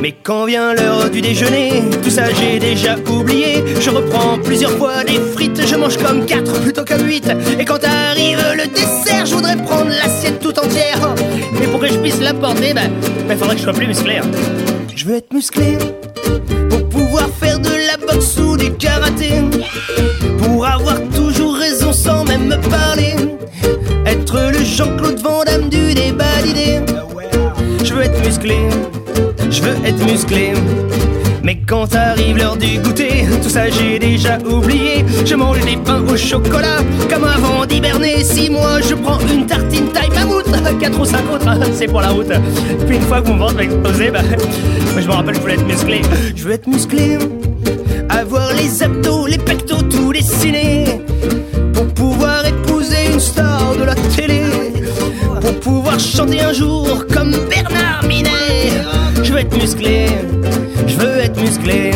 [0.00, 3.64] Mais quand vient l'heure du déjeuner, tout ça j'ai déjà oublié.
[3.80, 7.28] Je reprends plusieurs fois des frites, je mange comme 4 plutôt que 8.
[7.58, 11.14] Et quand arrive le dessert, je voudrais prendre l'assiette tout entière.
[11.58, 12.90] Mais pour que je puisse la porter, ben,
[13.26, 14.18] ben faudrait que je sois plus musclé.
[14.18, 14.30] hein.
[14.94, 15.78] Je veux être musclé
[16.70, 19.30] pour pouvoir faire de la boxe ou du karaté.
[28.26, 28.58] Musclé,
[29.50, 30.52] je veux être musclé.
[31.44, 35.04] Mais quand arrive l'heure du goûter, tout ça j'ai déjà oublié.
[35.24, 38.24] Je mange des pains au chocolat, comme avant d'hiberner.
[38.24, 42.08] Si moi je prends une tartine taille mammouth, 4 ou 5 autres, c'est pour la
[42.08, 42.32] route.
[42.86, 44.22] Puis une fois que mon ventre va exploser, bah,
[44.98, 46.02] je me rappelle, je voulais être musclé.
[46.34, 47.18] Je veux être musclé,
[48.08, 51.00] avoir les abdos, les pectos, tout dessinés.
[51.72, 54.65] Pour pouvoir épouser une star de la télé.
[55.98, 58.70] Chanter un jour comme Bernard Minet.
[59.22, 60.06] Je veux être musclé,
[60.86, 61.90] je veux être musclé.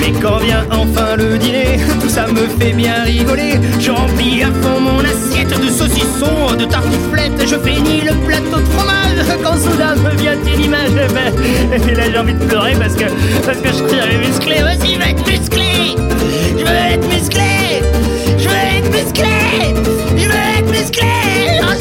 [0.00, 3.60] Mais quand vient enfin le dîner, tout ça me fait bien rigoler.
[3.78, 7.46] Je remplis à fond mon assiette de saucissons, de tartiflettes.
[7.46, 10.90] Je finis le plateau de fromage quand soudain me vient une image.
[11.12, 11.32] Ben,
[11.88, 13.04] Et là j'ai envie de pleurer parce que,
[13.44, 14.62] parce que je suis musclé.
[14.62, 15.96] Vas-y, je veux être musclé.
[16.58, 17.82] Je veux être musclé.
[18.38, 19.74] Je veux être musclé.
[20.16, 21.08] Je veux être musclé.
[21.62, 21.74] Ah,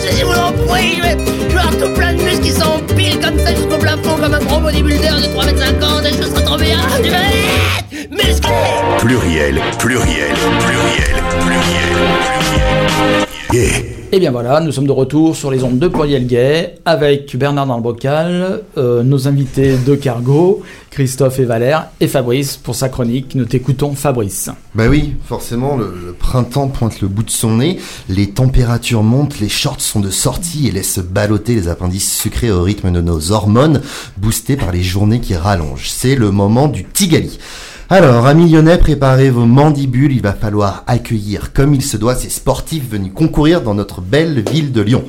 [0.82, 4.18] prie, je vais, vais avoir tout plein de muscles qui s'empilent comme ça jusqu'au plafond
[4.20, 6.80] comme un gros bodybuilder de 3m50 et je serai trop bien.
[6.98, 8.52] Je veux être musclé.
[9.00, 11.98] Pluriel, pluriel, pluriel, pluriel,
[12.32, 12.82] pluriel.
[13.54, 14.01] Yeah.
[14.14, 17.66] Et bien voilà, nous sommes de retour sur les ondes de Pluriel Gay avec Bernard
[17.66, 22.90] dans le bocal, euh, nos invités de Cargo, Christophe et Valère, et Fabrice pour sa
[22.90, 23.36] chronique.
[23.36, 24.50] Nous t'écoutons, Fabrice.
[24.76, 29.48] Bah oui, forcément, le, printemps pointe le bout de son nez, les températures montent, les
[29.48, 33.82] shorts sont de sortie et laissent ballotter les appendices sucrés au rythme de nos hormones,
[34.18, 35.90] boostés par les journées qui rallongent.
[35.90, 37.40] C'est le moment du Tigali.
[37.94, 42.30] Alors, amis lyonnais, préparez vos mandibules, il va falloir accueillir comme il se doit ces
[42.30, 45.04] sportifs venus concourir dans notre belle ville de Lyon.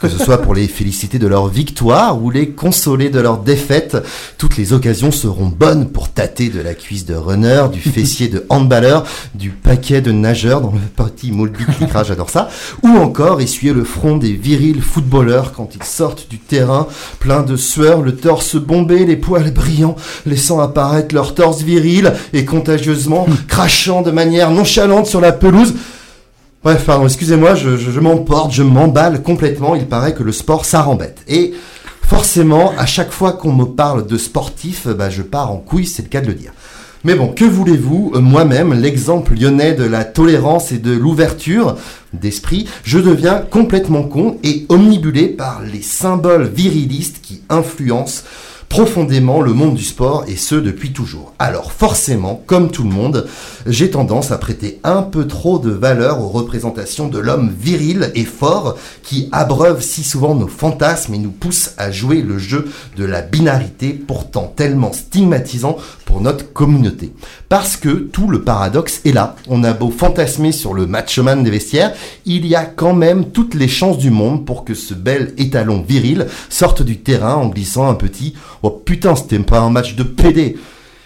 [0.00, 3.96] Que ce soit pour les féliciter de leur victoire ou les consoler de leur défaite,
[4.38, 8.44] toutes les occasions seront bonnes pour tâter de la cuisse de runner, du fessier de
[8.48, 9.04] handballeur,
[9.34, 12.48] du paquet de nageurs dans le petit moldy cliquera, j'adore ça,
[12.82, 16.86] ou encore essuyer le front des virils footballeurs quand ils sortent du terrain,
[17.18, 22.44] plein de sueur, le torse bombé, les poils brillants, laissant apparaître leur torse viril et
[22.44, 25.74] contagieusement crachant de manière nonchalante sur la pelouse.
[26.64, 29.74] Bref, pardon, excusez-moi, je, je, je m'emporte, je m'emballe complètement.
[29.74, 31.18] Il paraît que le sport, ça rembête.
[31.28, 31.52] Et
[32.02, 36.02] forcément, à chaque fois qu'on me parle de sportif, bah, je pars en couille, c'est
[36.02, 36.52] le cas de le dire.
[37.04, 41.76] Mais bon, que voulez-vous Euh, Moi-même, l'exemple lyonnais de la tolérance et de l'ouverture
[42.14, 48.22] d'esprit, je deviens complètement con et omnibulé par les symboles virilistes qui influencent
[48.74, 51.32] profondément le monde du sport et ce depuis toujours.
[51.38, 53.28] Alors forcément, comme tout le monde,
[53.66, 58.24] j'ai tendance à prêter un peu trop de valeur aux représentations de l'homme viril et
[58.24, 63.04] fort qui abreuve si souvent nos fantasmes et nous pousse à jouer le jeu de
[63.04, 67.12] la binarité pourtant tellement stigmatisant pour notre communauté.
[67.48, 69.36] Parce que tout le paradoxe est là.
[69.48, 71.92] On a beau fantasmer sur le matchman des vestiaires,
[72.26, 75.84] il y a quand même toutes les chances du monde pour que ce bel étalon
[75.86, 78.34] viril sorte du terrain en glissant un petit
[78.66, 80.56] Oh putain, c'était pas un match de PD.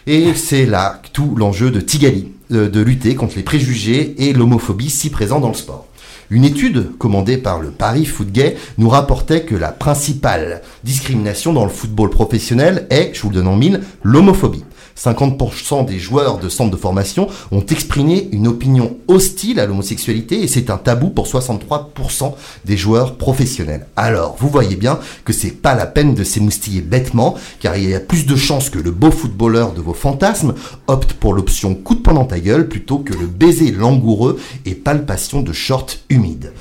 [0.06, 4.90] Et c'est là tout l'enjeu de Tigali, euh, de lutter contre les préjugés et l'homophobie
[4.90, 5.88] si présents dans le sport.
[6.30, 11.64] Une étude commandée par le Paris Foot Gay nous rapportait que la principale discrimination dans
[11.64, 14.62] le football professionnel est, je vous le donne en mille, l'homophobie.
[14.98, 20.48] 50% des joueurs de centres de formation ont exprimé une opinion hostile à l'homosexualité et
[20.48, 22.34] c'est un tabou pour 63%
[22.64, 23.86] des joueurs professionnels.
[23.96, 27.94] Alors, vous voyez bien que c'est pas la peine de s'émoustiller bêtement car il y
[27.94, 30.54] a plus de chances que le beau footballeur de vos fantasmes
[30.86, 34.74] opte pour l'option coup de poing dans ta gueule plutôt que le baiser langoureux et
[34.74, 36.52] palpation de shorts humides.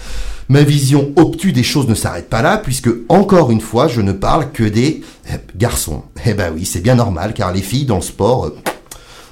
[0.49, 4.13] Ma vision obtue des choses ne s'arrête pas là, puisque encore une fois, je ne
[4.13, 6.03] parle que des eh, garçons.
[6.25, 8.55] Eh ben oui, c'est bien normal, car les filles dans le sport, euh,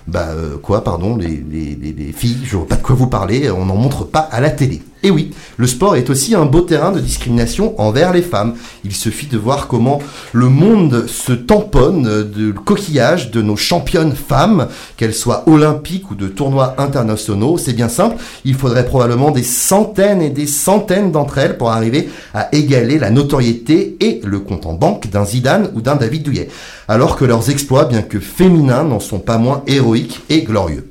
[0.07, 3.07] bah euh, quoi, pardon, les, les, les, les filles, je vois pas de quoi vous
[3.07, 4.81] parlez, on n'en montre pas à la télé.
[5.03, 8.55] Et oui, le sport est aussi un beau terrain de discrimination envers les femmes.
[8.83, 10.01] Il suffit de voir comment
[10.33, 16.27] le monde se tamponne de coquillage de nos championnes femmes, qu'elles soient olympiques ou de
[16.27, 17.59] tournois internationaux.
[17.59, 22.09] C'est bien simple, il faudrait probablement des centaines et des centaines d'entre elles pour arriver
[22.33, 26.49] à égaler la notoriété et le compte en banque d'un Zidane ou d'un David Douillet.
[26.87, 30.89] Alors que leurs exploits, bien que féminins, n'en sont pas moins héroïques et glorieux.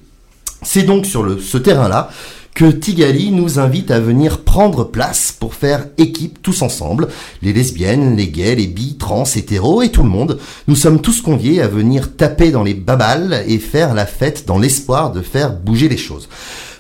[0.62, 2.11] C'est donc sur ce terrain-là
[2.55, 7.09] que Tigali nous invite à venir prendre place pour faire équipe tous ensemble,
[7.43, 10.38] les lesbiennes, les gays, les bi, trans, hétéros et tout le monde.
[10.69, 14.59] Nous sommes tous conviés à venir taper dans les babales et faire la fête dans
[14.59, 16.29] l'espoir de faire bouger les choses.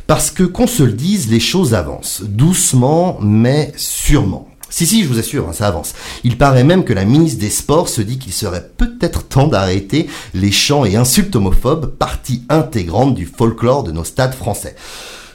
[0.06, 4.48] Parce que qu'on se le dise, les choses avancent, doucement mais sûrement.
[4.70, 5.94] Si, si, je vous assure, hein, ça avance.
[6.24, 10.08] Il paraît même que la ministre des Sports se dit qu'il serait peut-être temps d'arrêter
[10.34, 14.74] les chants et insultes homophobes, partie intégrante du folklore de nos stades français.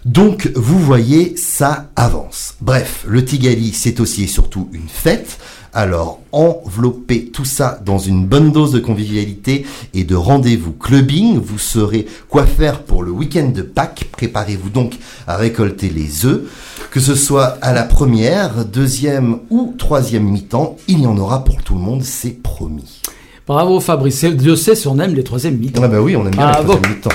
[0.10, 2.56] Donc, vous voyez, ça avance.
[2.62, 5.38] Bref, le Tigali, c'est aussi et surtout une fête.
[5.72, 11.38] Alors, enveloppez tout ça dans une bonne dose de convivialité et de rendez-vous clubbing.
[11.40, 14.06] Vous saurez quoi faire pour le week-end de Pâques.
[14.12, 16.42] Préparez-vous donc à récolter les œufs.
[16.90, 21.62] Que ce soit à la première, deuxième ou troisième mi-temps, il y en aura pour
[21.62, 23.04] tout le monde, c'est promis.
[23.46, 24.26] Bravo Fabrice.
[24.26, 25.84] Dieu sait si on aime les troisièmes mi-temps.
[25.86, 26.74] Ah bah oui, on aime bien Bravo.
[26.74, 27.10] les troisième mi-temps.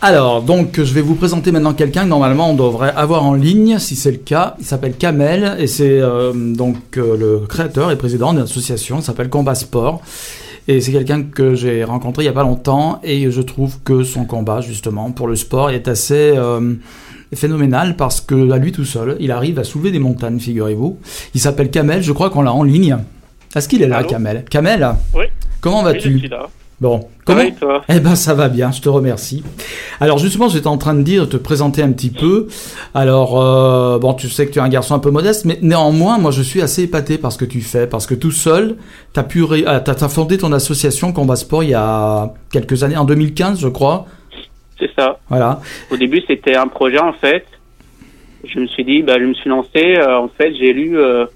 [0.00, 3.80] Alors, donc, je vais vous présenter maintenant quelqu'un que normalement on devrait avoir en ligne,
[3.80, 4.54] si c'est le cas.
[4.60, 9.02] Il s'appelle Kamel et c'est euh, donc euh, le créateur et président d'une association qui
[9.02, 10.00] s'appelle Combat Sport.
[10.68, 14.04] Et c'est quelqu'un que j'ai rencontré il y a pas longtemps et je trouve que
[14.04, 16.74] son combat justement pour le sport est assez euh,
[17.34, 20.98] phénoménal parce que à lui tout seul, il arrive à soulever des montagnes, figurez-vous.
[21.34, 22.98] Il s'appelle Kamel, je crois qu'on l'a en ligne.
[23.56, 24.44] Est-ce qu'il est là, Allô Kamel?
[24.48, 24.94] Kamel?
[25.14, 25.24] Oui.
[25.60, 26.30] Comment Oui, vas-tu?
[26.80, 27.82] Bon, comment toi?
[27.88, 29.42] Eh ben ça va bien, je te remercie.
[30.00, 32.46] Alors justement, j'étais en train de dire, te présenter un petit peu.
[32.94, 36.18] Alors euh, bon, tu sais que tu es un garçon un peu modeste, mais néanmoins,
[36.18, 38.76] moi je suis assez épaté par ce que tu fais, parce que tout seul,
[39.12, 42.84] t'as pu, ré- ah, t'as, t'as fondé ton association Combat Sport il y a quelques
[42.84, 44.06] années, en 2015, je crois.
[44.78, 45.18] C'est ça.
[45.28, 45.60] Voilà.
[45.90, 47.44] Au début, c'était un projet en fait.
[48.44, 49.96] Je me suis dit, bah, je me suis lancé.
[49.98, 50.96] euh, en fait, j'ai lu.
[50.96, 51.26] Euh,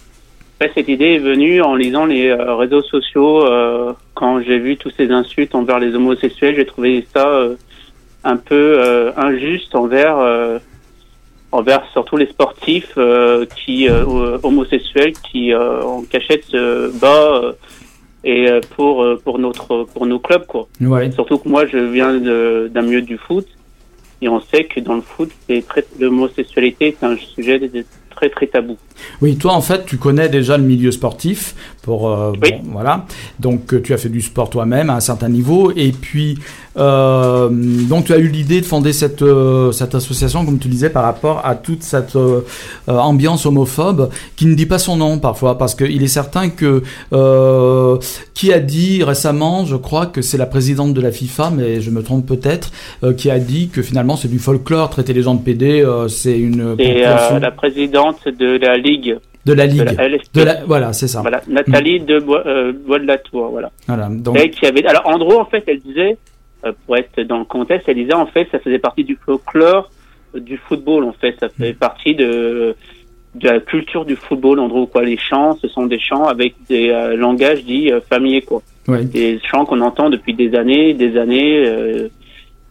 [0.74, 3.46] cette idée est venue en lisant les euh, réseaux sociaux.
[3.46, 7.54] euh, quand j'ai vu tous ces insultes envers les homosexuels, j'ai trouvé ça euh,
[8.24, 8.80] un peu
[9.16, 10.16] injuste envers
[11.50, 16.64] envers surtout les sportifs euh, qui euh, homosexuels qui euh, en cachette se
[16.98, 17.52] bat euh,
[18.24, 18.46] et
[18.76, 20.68] pour pour notre pour nos clubs quoi.
[20.80, 21.10] Ouais.
[21.10, 22.14] Surtout que moi, je viens
[22.68, 23.46] d'un milieu du foot
[24.22, 25.64] et on sait que dans le foot, c'est
[25.98, 27.84] l'homosexualité, c'est un sujet de- de-
[28.22, 28.76] très très tabou.
[29.20, 32.52] Oui, toi en fait, tu connais déjà le milieu sportif pour euh, Oui.
[32.62, 33.06] bon, voilà.
[33.40, 36.38] Donc euh, tu as fait du sport toi-même à un certain niveau et puis
[36.76, 40.88] euh, donc tu as eu l'idée de fonder cette euh, cette association comme tu disais
[40.88, 42.40] par rapport à toute cette euh,
[42.86, 46.82] ambiance homophobe qui ne dit pas son nom parfois parce qu'il est certain que
[48.34, 51.90] qui a dit récemment, je crois que c'est la présidente de la FIFA mais je
[51.90, 52.70] me trompe peut-être
[53.16, 56.76] qui a dit que finalement c'est du folklore traiter les gens de PD c'est une
[56.78, 59.82] Et la présidente de la ligue, de la de ligue.
[59.82, 61.20] la De la, voilà, c'est ça.
[61.20, 63.70] voilà, Nathalie de Bois, euh, Bois de la Tour, voilà.
[63.88, 66.16] Voilà, donc, Elle qui avait, alors en gros, en fait, elle disait,
[66.86, 69.90] pour être dans le contexte, elle disait en fait, ça faisait partie du folklore
[70.34, 72.74] euh, du football, en fait, ça fait partie de
[73.34, 75.02] de la culture du football, en gros, quoi.
[75.02, 78.60] Les chants, ce sont des chants avec des euh, langages dits euh, familiers, quoi.
[78.88, 79.04] ouais.
[79.04, 82.08] des chants qu'on entend depuis des années, des années euh,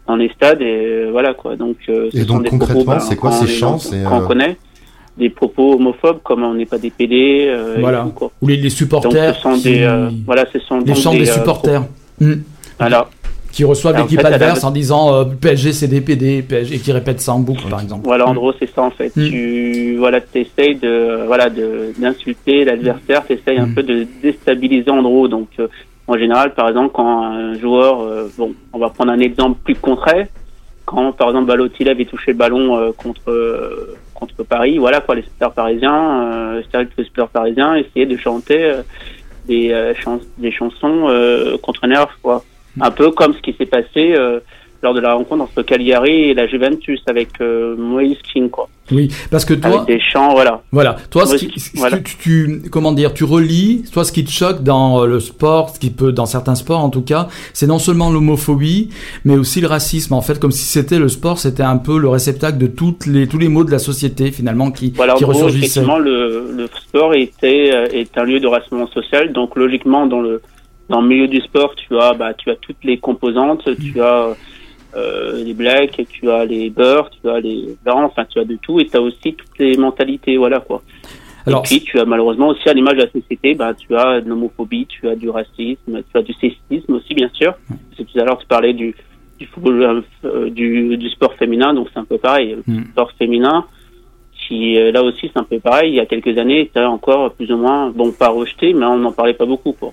[0.08, 1.56] dans les stades et euh, voilà quoi.
[1.56, 4.04] Donc, euh, ce Et sont donc, des concrètement, ben, c'est quoi ces chants gens- C'est,
[4.04, 4.58] Quand euh, on connaît
[5.17, 7.45] des propos homophobes comme on n'est pas des PD.
[7.47, 8.08] euh, Voilà.
[8.41, 9.36] Ou les, les Donc, supporters.
[9.36, 11.82] ce sont qui- des euh, voilà, ce sont les donc chants des, euh, supporters.
[12.19, 12.34] Hmm.
[12.80, 13.10] Voilà.
[13.51, 16.91] Qui reçoivent l'équipe adverse a- en disant euh, PSG c'est des PD, PSG, et qui
[16.91, 18.01] répètent ça en boucle par exemple.
[18.05, 19.15] Voilà, en gros, c'est ça en fait.
[19.15, 19.27] Mm.
[19.29, 23.75] Tu voilà, essayes de voilà de d'insulter l'adversaire, tu essayes un Mm.
[23.75, 25.27] peu de déstabiliser en gros.
[25.27, 25.67] Donc, euh,
[26.07, 29.75] en général, par exemple, quand un joueur, euh, bon, on va prendre un exemple plus
[29.75, 30.29] concret,
[30.85, 35.15] quand par exemple Balotti avait touché le ballon euh, contre euh, contre Paris, voilà quoi,
[35.15, 38.81] les supporters parisiens, euh, c'est vrai que les supporters parisiens essayaient de chanter euh,
[39.47, 42.43] des euh, chans- des chansons euh, contre Nerf, quoi.
[42.79, 44.13] Un peu comme ce qui s'est passé.
[44.15, 44.39] euh,
[44.84, 49.10] lors de la rencontre entre Cagliari et la Juventus avec euh, Moïse King quoi Oui,
[49.29, 51.99] parce que toi, avec des chants voilà voilà, toi, ce qui, ce voilà.
[51.99, 55.19] que tu, tu- comment dire, tu relis, toi, ce qui te choque dans euh, le
[55.19, 58.89] sport, ce qui peut, dans certains sports en tout cas, c'est non seulement l'homophobie,
[59.23, 60.15] mais aussi le racisme.
[60.15, 63.27] En fait, comme si c'était le sport, c'était un peu le réceptacle de toutes les,
[63.27, 67.13] tous les maux de la société finalement qui, voilà qui gros effectivement le, le sport
[67.13, 70.41] était euh, est un lieu de rassemblement social donc logiquement dans le
[70.91, 74.36] dans le milieu du sport tu as bah tu as toutes les composantes tu as
[74.95, 78.58] euh, les blacks tu as les beurs tu as les blancs enfin tu as de
[78.65, 80.80] tout et tu as aussi toutes les mentalités voilà quoi
[81.47, 84.21] Alors, et puis tu as malheureusement aussi à l'image de la société, bah, tu as
[84.21, 87.51] de l'homophobie, tu as du racisme, tu as du sexisme aussi bien sûr.
[87.67, 88.89] Parce que tout à l'heure tu parlais du,
[89.39, 92.49] du football, euh, du, du sport féminin, donc c'est un peu pareil.
[92.60, 92.84] Le Mm.
[92.91, 93.58] sport féminin,
[94.47, 95.89] qui euh, là aussi c'est un peu pareil.
[95.93, 98.97] Il y a quelques années, était encore plus ou moins, bon pas rejeté, mais on
[99.06, 99.73] n'en parlait pas beaucoup.
[99.80, 99.91] Quoi.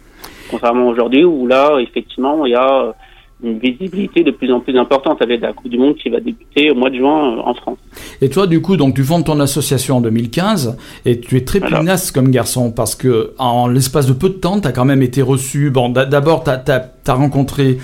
[0.50, 2.92] Contrairement aujourd'hui où là effectivement il y a euh,
[3.40, 6.72] une visibilité de plus en plus importante avec la Coupe du Monde qui va débuter
[6.72, 7.78] au mois de juin euh, en France.
[8.20, 11.60] Et toi, du coup, donc tu fondes ton association en 2015 et tu es très
[11.60, 11.78] Voilà.
[11.78, 15.02] pugnace comme garçon parce que en l'espace de peu de temps, tu as quand même
[15.02, 15.70] été reçu.
[15.70, 17.78] Bon, d'a- d'abord, tu as, rencontré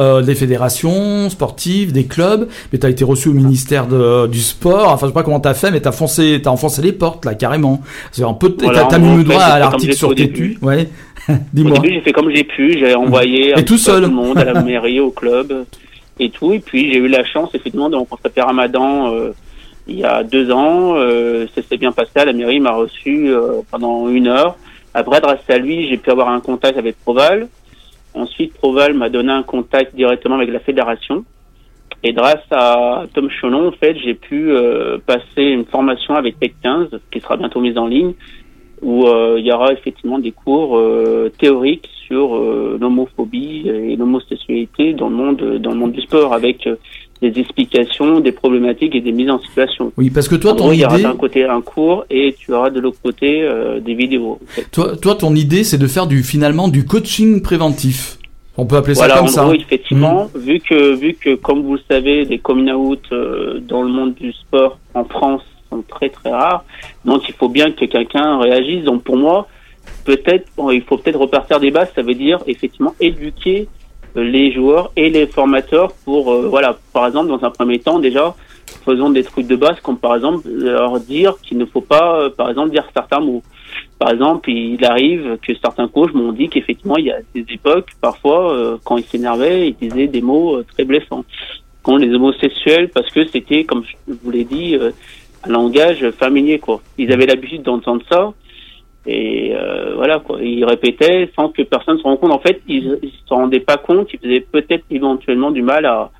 [0.00, 4.40] euh, des fédérations sportives, des clubs, mais tu as été reçu au ministère de- du
[4.40, 4.88] sport.
[4.92, 6.92] Enfin, je sais pas comment tu as fait, mais tu as foncé, t'as enfoncé les
[6.92, 7.80] portes là carrément.
[8.10, 10.16] C'est un peu, Voilà, t'as- t'as en mis le j'ai à l'article sur fait au
[10.16, 10.58] tes début.
[10.60, 10.64] tu.
[10.64, 10.88] Ouais.
[11.28, 12.78] Au début, j'ai fait comme j'ai pu.
[12.78, 14.02] J'ai envoyé un tout seul.
[14.02, 15.64] tout le monde, à la mairie, au club.
[16.18, 16.52] et tout.
[16.52, 19.32] Et puis j'ai eu la chance effectivement de rencontrer Père Ramadan euh,
[19.86, 20.94] il y a deux ans.
[20.96, 22.10] Euh, ça s'est bien passé.
[22.14, 24.56] La mairie m'a reçu euh, pendant une heure.
[24.94, 27.48] Après, grâce à lui, j'ai pu avoir un contact avec Proval.
[28.14, 31.24] Ensuite, Proval m'a donné un contact directement avec la fédération.
[32.02, 36.52] Et grâce à Tom Cholon, en fait, j'ai pu euh, passer une formation avec Tech
[36.62, 38.12] 15, qui sera bientôt mise en ligne,
[38.82, 44.92] où euh, il y aura effectivement des cours euh, théoriques sur euh, l'homophobie et l'homosexualité
[44.92, 46.76] dans le monde dans le monde du sport, avec euh,
[47.22, 49.92] des explications, des problématiques et des mises en situation.
[49.96, 52.04] Oui, parce que toi, En ton gros, il y aura idée, d'un côté un cours
[52.10, 54.38] et tu auras de l'autre côté euh, des vidéos.
[54.42, 54.66] en fait.
[54.70, 58.18] toi, toi, ton idée, c'est de faire du finalement du coaching préventif.
[58.58, 59.44] On peut appeler Voilà, ça comme en ça.
[59.44, 63.82] gros, effectivement, vu que vu que comme vous le savez, les coming out euh, dans
[63.82, 65.42] le monde du sport en France
[65.82, 66.64] très très rares,
[67.04, 68.84] donc il faut bien que quelqu'un réagisse.
[68.84, 69.48] Donc pour moi,
[70.04, 71.92] peut-être il faut peut-être repartir des bases.
[71.94, 73.68] Ça veut dire effectivement éduquer
[74.16, 77.98] euh, les joueurs et les formateurs pour euh, voilà, par exemple, dans un premier temps
[77.98, 78.34] déjà,
[78.84, 82.30] faisons des trucs de base comme par exemple leur dire qu'il ne faut pas, euh,
[82.30, 83.42] par exemple, dire certains mots.
[83.98, 87.88] Par exemple, il arrive que certains coachs m'ont dit qu'effectivement, il y a des époques,
[88.00, 91.24] parfois, quand ils s'énervaient, ils disaient des mots très blessants.
[91.82, 94.76] Quand les homosexuels, parce que c'était, comme je vous l'ai dit,
[95.44, 96.80] un langage familier, quoi.
[96.98, 98.32] Ils avaient l'habitude d'entendre ça,
[99.06, 100.38] et euh, voilà, quoi.
[100.42, 102.32] Ils répétaient sans que personne se rende compte.
[102.32, 106.10] En fait, ils ils se rendaient pas compte, ils faisaient peut-être éventuellement du mal à,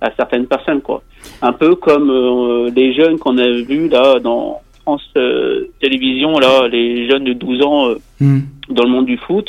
[0.00, 1.02] à certaines personnes, quoi.
[1.42, 6.68] Un peu comme euh, les jeunes qu'on a vus, là, dans France euh, Télévisions, là,
[6.68, 8.40] les jeunes de 12 ans euh, Hmm.
[8.70, 9.46] dans le monde du foot.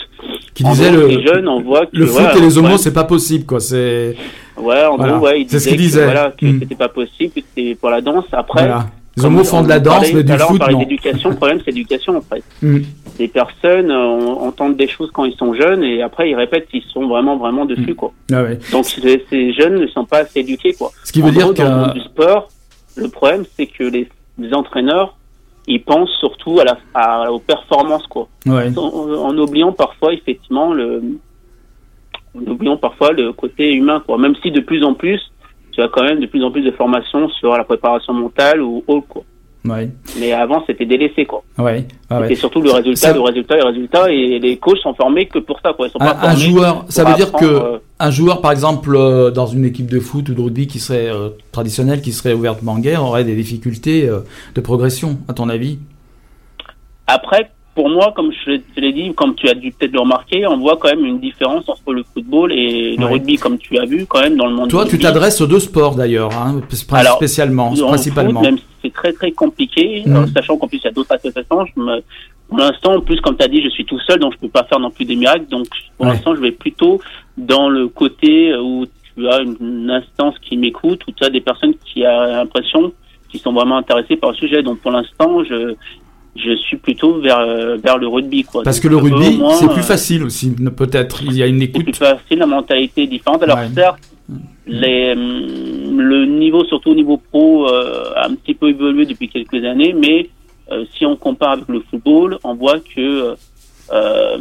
[0.54, 2.94] Qui gros, le, les jeunes, on voit que le foot et les homos, ouais, c'est
[2.94, 3.62] pas possible, quoi.
[3.62, 4.14] C'est
[4.58, 5.14] ouais, en Voilà.
[5.14, 6.00] gros, ouais, ils C'est ce disaient qu'ils disaient.
[6.02, 6.60] que, voilà, que Mm.
[6.60, 8.26] c'était pas possible, que c'était pour la danse.
[8.34, 8.88] Après, voilà.
[9.18, 10.76] Les homos font on de la danse, parlait mais du à l'heure, on foot, parlait
[10.78, 11.30] d'éducation.
[11.32, 12.44] Le problème, c'est l'éducation, en fait.
[12.62, 12.80] Hmm.
[13.20, 16.84] Les personnes euh, entendent des choses quand ils sont jeunes et après ils répètent qu'ils
[16.84, 17.96] sont vraiment vraiment dessus, Mm.
[17.96, 18.14] quoi.
[18.32, 18.60] Ah ouais.
[18.72, 20.92] Donc ces, ces jeunes ne sont pas assez éduqués, quoi.
[21.04, 22.50] Ce qui veut En dire gros, dans le monde que du sport,
[22.96, 25.16] le problème, c'est que les, les entraîneurs,
[25.66, 28.28] ils pensent surtout à la, à, aux performances, quoi.
[28.46, 28.72] ouais.
[28.78, 31.02] En, en oubliant parfois, effectivement, le,
[32.38, 34.20] en oubliant parfois le côté humain, quoi.
[34.20, 35.20] Même si de plus en plus,
[35.78, 38.84] tu as quand même de plus en plus de formations sur la préparation mentale ou
[38.88, 39.24] autre, quoi.
[39.64, 39.90] Ouais.
[40.20, 41.44] Mais avant, c'était délaissé, quoi.
[41.60, 41.86] Ouais.
[42.10, 42.30] Ah ouais.
[42.30, 45.38] C'était surtout le résultat, Ça- le résultat, le résultat, et les coachs sont formés que
[45.38, 45.88] pour ça, quoi.
[45.88, 49.30] Ils sont pas Un, joueur, ça veut dire que euh, un joueur, par exemple, euh,
[49.30, 52.80] dans une équipe de foot ou de rugby qui serait euh, traditionnelle, qui serait ouvertement
[52.80, 54.10] gay, aurait des difficultés
[54.56, 55.78] de progression, à ton avis?
[57.06, 60.48] Après, pour moi, comme je te l'ai dit, comme tu as dû peut-être le remarquer,
[60.48, 63.12] on voit quand même une différence entre le football et le Ouais.
[63.14, 65.60] rugby, comme tu as vu quand même dans le monde Toi, tu t'adresses aux deux
[65.60, 66.60] sports d'ailleurs, hein,
[66.94, 68.40] Alors, spécialement, principalement.
[68.42, 70.16] foot, même si c'est très très compliqué, Mhm.
[70.16, 72.02] euh, sachant qu'en plus il y a d'autres associations, je me...
[72.50, 74.50] pour l'instant, en plus, comme tu as dit, je suis tout seul, donc je peux
[74.50, 75.46] pas faire non plus des miracles.
[75.52, 76.14] Donc pour Ouais.
[76.14, 77.00] l'instant, je vais plutôt
[77.38, 78.86] dans le côté où
[79.16, 82.92] tu as une instance qui m'écoute, où tu as des personnes qui ont l'impression
[83.30, 84.64] qui sont vraiment intéressées par le sujet.
[84.64, 85.76] Donc pour l'instant, je
[86.38, 88.64] je suis plutôt vers euh, vers le rugby quoi.
[88.64, 91.24] Parce Donc, que le rugby, moins, c'est plus euh, facile aussi, peut-être.
[91.24, 91.96] Il y a une c'est plus écoute.
[91.98, 93.44] facile, la mentalité est différente.
[93.44, 93.68] Alors Ouais.
[93.74, 94.00] certes,
[94.68, 99.30] les, hum, le niveau, surtout au niveau pro, euh, a un petit peu évolué depuis
[99.30, 100.30] quelques années, mais
[100.72, 103.36] euh, si on compare avec le football, on voit que
[103.94, 104.38] euh,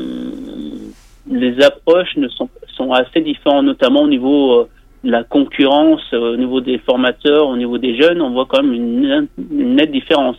[1.31, 4.69] les approches ne sont, sont assez différentes, notamment au niveau
[5.05, 8.73] de la concurrence, au niveau des formateurs, au niveau des jeunes, on voit quand même
[8.73, 10.37] une, une nette différence.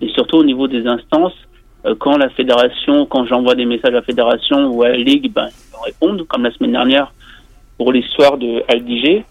[0.00, 1.34] Et surtout au niveau des instances,
[1.86, 5.32] euh, quand la fédération, quand j'envoie des messages à la fédération ou à la ligue,
[5.32, 7.12] ben, ils me répondent, comme la semaine dernière
[7.76, 9.24] pour l'histoire de Aldiger.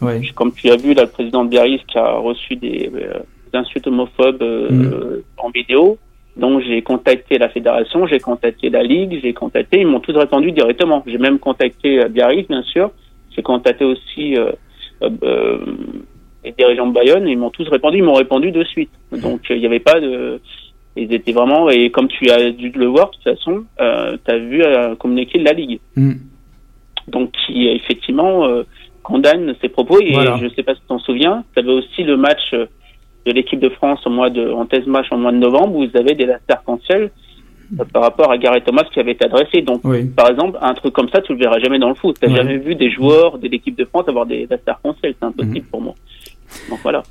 [0.00, 0.20] Ouais.
[0.34, 3.18] Comme tu as vu, là, le président de Biarritz qui a reçu des, euh,
[3.52, 5.22] des insultes homophobes euh, Mhm.
[5.38, 5.98] en vidéo.
[6.36, 10.52] Donc j'ai contacté la fédération, j'ai contacté la ligue, j'ai contacté, ils m'ont tous répondu
[10.52, 11.02] directement.
[11.06, 12.90] J'ai même contacté euh, Biarritz, bien sûr.
[13.36, 14.52] J'ai contacté aussi euh,
[16.44, 18.64] euh, euh, les dirigeants de Bayonne, et ils m'ont tous répondu, ils m'ont répondu de
[18.64, 18.90] suite.
[19.12, 20.40] Donc euh, il n'y avait pas de...
[20.96, 21.70] Ils étaient vraiment...
[21.70, 24.96] Et comme tu as dû le voir, de toute façon, euh, tu as vu un
[24.96, 25.78] communiqué de la ligue.
[25.96, 26.12] Mm.
[27.08, 28.64] Donc qui effectivement euh,
[29.02, 30.00] condamne ces propos.
[30.00, 30.36] Et Voilà.
[30.38, 32.66] je ne sais pas si tu t'en souviens, tu avais aussi le match euh,
[33.26, 35.86] de l'équipe de France au mois de, en test match au mois de novembre où
[35.86, 37.10] vous avez des arc-en-ciel
[37.78, 39.62] euh, par rapport à Gareth Thomas qui avait été adressé.
[39.62, 40.06] Donc, Oui.
[40.06, 42.16] par exemple, un truc comme ça, tu le verras jamais dans le foot.
[42.20, 42.34] Tu Ouais.
[42.34, 45.14] jamais vu des joueurs de l'équipe de France avoir des arc-en-ciel.
[45.20, 45.70] C'est impossible Mhm.
[45.70, 45.94] pour moi.
[46.70, 47.02] Donc voilà.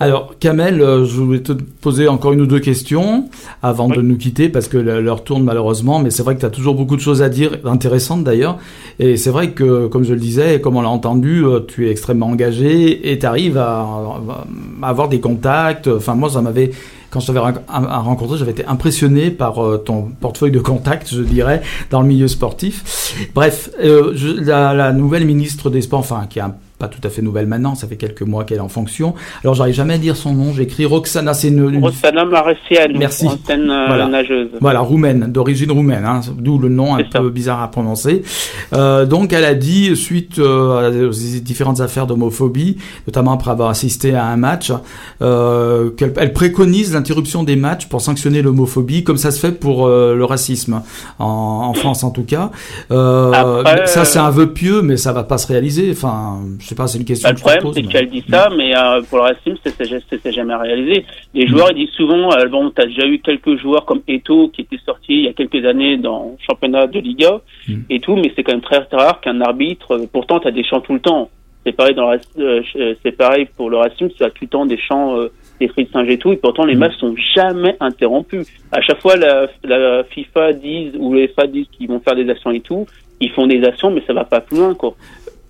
[0.00, 3.28] Alors, Kamel, euh, je voulais te poser encore une ou deux questions
[3.62, 6.50] avant de nous quitter parce que l'heure tourne malheureusement, mais c'est vrai que tu as
[6.50, 8.58] toujours beaucoup de choses à dire, intéressantes d'ailleurs.
[8.98, 11.92] Et c'est vrai que, comme je le disais, comme on l'a entendu, euh, tu es
[11.92, 13.86] extrêmement engagé et tu arrives à,
[14.82, 15.86] à avoir des contacts.
[15.86, 16.72] Enfin, moi, ça m'avait,
[17.10, 21.62] quand je t'avais rencontré, j'avais été impressionné par euh, ton portefeuille de contacts, je dirais,
[21.90, 23.14] dans le milieu sportif.
[23.32, 27.00] Bref, euh, je- la, la nouvelle ministre des Sports, enfin, qui est un pas tout
[27.04, 29.14] à fait nouvelle maintenant, ça fait quelques mois qu'elle est en fonction.
[29.42, 31.78] Alors j'arrive jamais à dire son nom, j'écris Roxana, c'est une...
[31.82, 33.26] Roxana Maressian, Merci.
[33.28, 34.06] ancienne euh, Voilà.
[34.08, 34.48] nageuse.
[34.60, 37.20] Voilà, roumaine, d'origine roumaine, hein, d'où le nom un ça.
[37.20, 38.22] peu bizarre à prononcer.
[38.72, 44.14] Euh, donc elle a dit, suite euh, aux différentes affaires d'homophobie, notamment après avoir assisté
[44.14, 44.72] à un match,
[45.22, 49.86] euh, qu'elle elle préconise l'interruption des matchs pour sanctionner l'homophobie, comme ça se fait pour
[49.86, 50.82] euh, le racisme,
[51.18, 51.24] en,
[51.70, 52.50] en France en tout cas.
[52.90, 55.90] Euh, Après, ça c'est euh, un vœu pieux, mais ça va pas se réaliser.
[55.92, 58.24] Enfin, je sais pas, c'est une question Bah, le que problème, c'est mais- qu'elle dit
[58.28, 61.04] ça, mais euh, pour le racisme, c'est jamais réalisé.
[61.34, 64.62] Les joueurs, ils disent souvent, euh, bon, t'as déjà eu quelques joueurs comme Eto qui
[64.62, 67.74] était sorti il y a quelques années dans le championnat de Liga Mm.
[67.90, 69.92] et tout, mais c'est quand même très rare qu'un arbitre.
[69.92, 71.28] euh, Pourtant, t'as des chants tout le temps.
[71.66, 72.62] C'est pareil dans euh,
[73.02, 75.16] c'est pareil pour le racisme, tu as tout le temps des chants,
[75.60, 76.78] des cris de singe et tout, et pourtant les Mm.
[76.78, 78.46] matchs sont jamais interrompus.
[78.72, 82.28] À chaque fois, la, la FIFA disent ou les FA disent qu'ils vont faire des
[82.30, 82.86] actions et tout,
[83.20, 84.94] ils font des actions, mais ça va pas plus loin, quoi.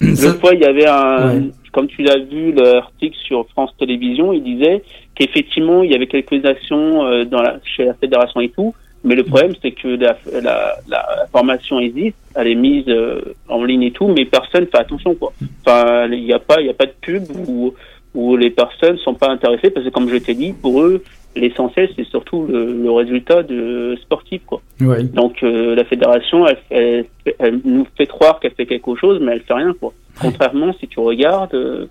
[0.01, 1.43] L'autre fois, il y avait un, Ouais.
[1.73, 4.83] comme tu l'as vu, l'article sur France Télévisions, il disait
[5.15, 8.75] qu'effectivement, il y avait quelques actions euh, dans la, chez la fédération et tout,
[9.05, 13.63] mais le problème, c'est que la, la, la formation existe, elle est mise euh, en
[13.65, 15.33] ligne et tout, mais personne fait attention, quoi.
[15.65, 17.75] Enfin, il n'y a pas, il y a pas de pub où,
[18.15, 21.03] où les personnes sont pas intéressées, parce que comme je t'ai dit, pour eux,
[21.37, 24.61] l'essentiel, c'est surtout le, le résultat de sportif, quoi.
[24.81, 25.03] Ouais.
[25.03, 27.07] Donc euh, la fédération, elle, elle,
[27.39, 29.93] elle nous fait croire qu'elle fait quelque chose, mais elle fait rien quoi.
[30.21, 31.87] Contrairement, si tu regardes, euh,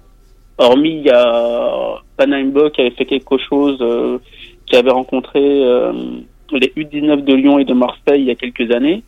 [0.57, 4.17] hormis il y a Panayimbo qui avait fait quelque chose, euh,
[4.65, 5.91] qui avait rencontré euh,
[6.51, 9.03] les U19 de Lyon et de Marseille il y a quelques années.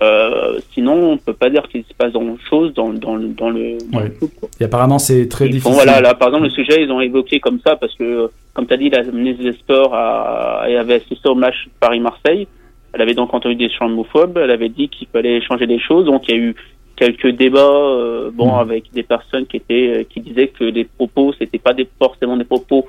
[0.00, 3.50] Euh, sinon, on peut pas dire qu'il se passe grand chose dans, dans, le- dans
[3.50, 4.12] le, dans Ouais.
[4.20, 4.48] le quoi.
[4.60, 5.72] Et apparemment c'est très Ils difficile.
[5.72, 8.66] font, voilà, là, par exemple, le sujet, ils ont évoqué comme ça parce que, comme
[8.66, 12.46] tu as dit, la ministre des Sports a, avait assisté au match Paris-Marseille.
[12.92, 14.38] Elle avait donc entendu des chants homophobes.
[14.38, 16.04] Elle avait dit qu'il fallait changer des choses.
[16.06, 16.54] Donc, il y a eu
[16.96, 18.58] quelques débats, euh, bon, Mhm.
[18.60, 22.36] avec des personnes qui étaient, euh, qui disaient que les propos, c'était pas des, forcément
[22.36, 22.86] des propos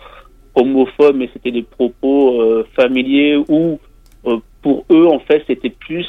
[0.55, 3.80] homophobes, mais c'était des propos euh, familiers ou,
[4.26, 6.07] euh, pour eux, en fait, c'était plus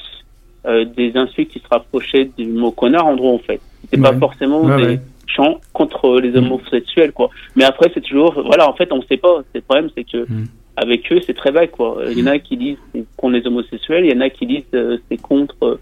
[0.66, 3.60] euh, des insultes qui se rapprochaient du mot connard, en gros, en fait.
[3.82, 4.18] C'était pas Ouais.
[4.18, 5.00] forcément Ouais, des, ouais.
[5.26, 7.30] chants contre les homosexuels quoi.
[7.56, 9.42] Mais après c'est toujours voilà en fait on sait pas.
[9.54, 10.46] Le problème c'est que Mm.
[10.76, 12.02] avec eux c'est très vague quoi.
[12.10, 12.76] Il y en a qui disent
[13.16, 15.80] contre les homosexuels, il y en a qui disent euh, c'est contre euh,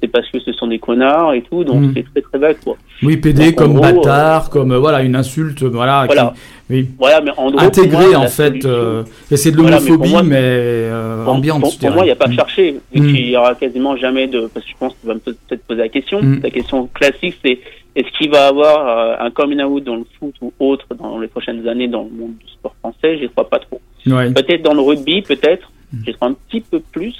[0.00, 1.92] c'est parce que ce sont des connards et tout donc Mm.
[1.94, 2.76] c'est très très vague quoi.
[3.02, 6.04] Oui, PD Donc, comme gros, bâtard, comme euh, voilà une insulte, voilà.
[6.06, 6.34] Voilà.
[6.34, 6.88] qui- oui.
[6.98, 10.28] Voilà mais en gros Intégré moi, en fait, euh, et c'est de Voilà, mais l'homophobie,
[10.28, 11.60] mais, euh, Pour, ambiante.
[11.80, 12.34] pour- moi, il n'y a pas à Mm.
[12.34, 13.06] chercher, vu Mm.
[13.14, 14.48] qu'il y aura quasiment jamais de.
[14.52, 16.20] Parce que je pense que tu vas peut-être poser la question.
[16.42, 17.58] La question classique, c'est
[17.96, 18.86] est-ce qu'il va avoir
[19.20, 22.10] euh, un coming out dans le foot ou autre dans les prochaines années dans le
[22.20, 23.16] monde du sport français?
[23.18, 23.80] Je ne crois pas trop.
[24.06, 24.30] Ouais.
[24.32, 25.70] Peut-être dans le rugby, peut-être.
[26.06, 27.14] Je crois un petit peu plus.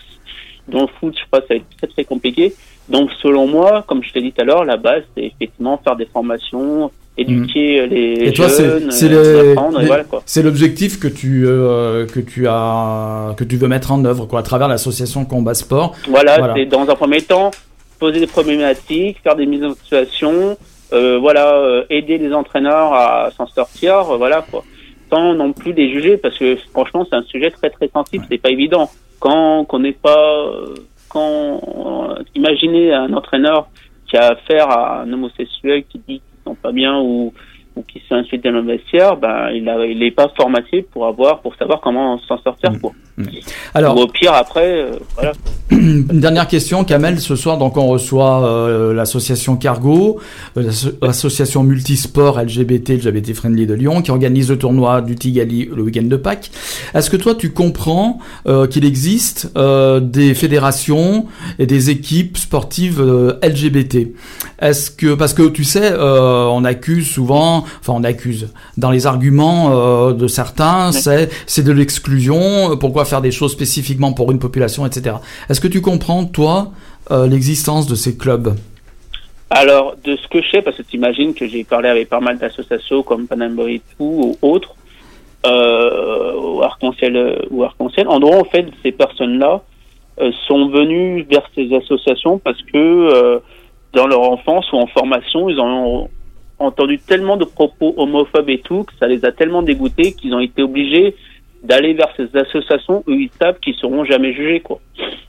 [0.69, 2.55] Dans le foot, je crois que ça va être très très compliqué.
[2.89, 5.97] Donc, selon moi, comme je t'ai dit tout à l'heure, la base, c'est effectivement faire
[5.97, 8.29] des formations, éduquer les Mm.
[8.29, 9.49] Et toi, jeunes, c'est euh, les-
[9.81, 14.05] les- voilà c'est l'objectif que tu euh, que tu as que tu veux mettre en
[14.05, 15.95] œuvre quoi à travers l'association Combat Sport.
[16.09, 16.55] Voilà, Voilà.
[16.57, 17.51] c'est dans un premier temps
[17.99, 20.57] poser des problématiques, faire des mises en situation,
[20.95, 24.65] euh, voilà, aider les entraîneurs à s'en sortir, voilà quoi.
[25.11, 28.39] Sans non plus les juger parce que franchement c'est un sujet très très sensible, c'est
[28.39, 28.91] pas évident.
[29.21, 30.51] Quand qu'on n'est pas,
[31.09, 31.61] quand
[32.35, 33.69] imaginez un entraîneur
[34.09, 37.33] qui a affaire à un homosexuel qui dit qu'ils sont pas bien ou
[37.77, 41.07] ou qui se insulte dans le vestiaire, ben il a, il est pas formaté pour
[41.07, 42.93] avoir pour savoir comment s'en sortir quoi.
[43.75, 45.33] Alors, Ou au pire après, euh, voilà.
[45.71, 47.21] Une dernière question, Kamel.
[47.21, 50.21] Ce soir, donc, on reçoit euh, l'association Cargo,
[50.57, 55.67] euh, l'asso- l'association multisport LGBT, LGBT Friendly de Lyon, qui organise le tournoi du Tigali
[55.75, 56.51] le week-end de Pâques.
[56.95, 58.19] Est-ce que toi, tu comprends
[58.71, 61.27] qu'il existe des fédérations
[61.59, 63.03] et des équipes sportives
[63.43, 64.09] LGBT
[64.61, 69.71] Est-ce que parce que tu sais, on accuse souvent, enfin, on accuse dans les arguments
[69.73, 72.77] euh, de certains, c'est c'est de l'exclusion.
[72.79, 75.17] Pourquoi faire des choses spécifiquement pour une population, etc.
[75.49, 76.71] Est-ce que tu comprends, toi,
[77.11, 78.55] euh, l'existence de ces clubs?
[79.51, 82.21] Alors, de ce que je sais, parce que tu imagines que j'ai parlé avec pas
[82.21, 84.75] mal d'associations comme Panama et tout, ou autres,
[85.45, 89.63] euh, ou Arc-en-Ciel, euh, ou Arc-en-Ciel, en gros, en fait, ces personnes-là
[90.21, 93.39] euh, sont venues vers ces associations parce que euh,
[93.95, 96.11] dans leur enfance ou en formation, ils ont
[96.61, 100.41] entendu tellement de propos homophobes et tout, que ça les a tellement dégoûtés qu'ils ont
[100.41, 101.17] été obligés
[101.63, 104.79] d'aller vers ces associations où ils savent qu'ils seront jamais jugés, quoi.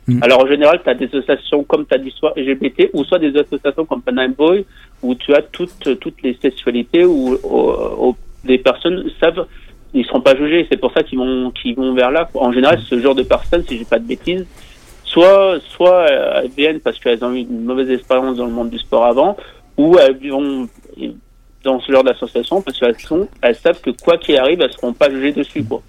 [0.07, 0.19] Mm.
[0.23, 3.19] Alors en général, tu as des associations comme tu as dit soit LGBT ou soit
[3.19, 4.65] des associations comme Panam Boy
[5.03, 8.15] où tu as toutes toutes les sexualités où, où- où
[8.45, 9.45] les personnes savent
[9.93, 10.65] ils seront pas jugés.
[10.71, 12.29] C'est pour ça qu'ils vont qu'ils vont vers là.
[12.31, 12.43] quoi.
[12.43, 14.47] En général, ce genre de personnes, si j'ai pas de bêtises,
[15.03, 18.69] soit soit euh, elles viennent parce qu'elles ont eu une mauvaise expérience dans le monde
[18.69, 19.35] du sport avant,
[19.77, 20.67] ou elles vont
[21.63, 24.93] dans ce genre d'association parce qu'elles sont, elles savent que quoi qu'il arrive, elles seront
[24.93, 25.81] pas jugées dessus, quoi.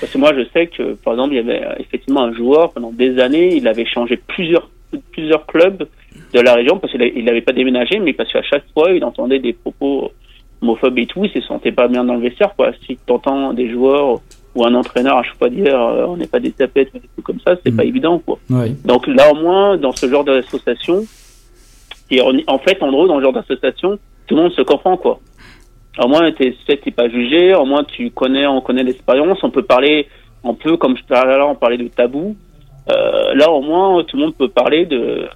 [0.00, 2.72] Parce que moi, je sais que, par exemple, il y avait euh, effectivement un joueur
[2.72, 4.68] pendant des années, il avait changé plusieurs,
[5.12, 5.86] plusieurs clubs
[6.32, 9.38] de la région parce qu'il n'avait pas déménagé, mais parce qu'à chaque fois, il entendait
[9.38, 10.10] des propos
[10.60, 12.72] homophobes et tout, il se sentait pas bien dans le vestiaire, quoi.
[12.84, 14.20] Si tu entends des joueurs
[14.56, 17.08] ou un entraîneur à chaque fois dire euh, on n'est pas des tapettes, ou des
[17.12, 17.76] trucs comme ça, c'est Mhm.
[17.76, 18.38] pas évident, quoi.
[18.50, 18.74] Oui.
[18.84, 21.04] Donc là, au moins, dans ce genre d'association,
[22.10, 24.96] et on- en fait, en gros, dans ce genre d'association, tout le monde se comprend,
[24.96, 25.20] quoi.
[25.98, 27.54] Au moins, t'es t'es pas jugé.
[27.54, 29.38] Au moins, tu connais, on connaît l'expérience.
[29.42, 30.08] On peut parler,
[30.42, 32.36] on peut, comme je parlais là, on parlait de tabou.
[32.90, 35.28] Euh, là, au moins, tout le monde peut parler de,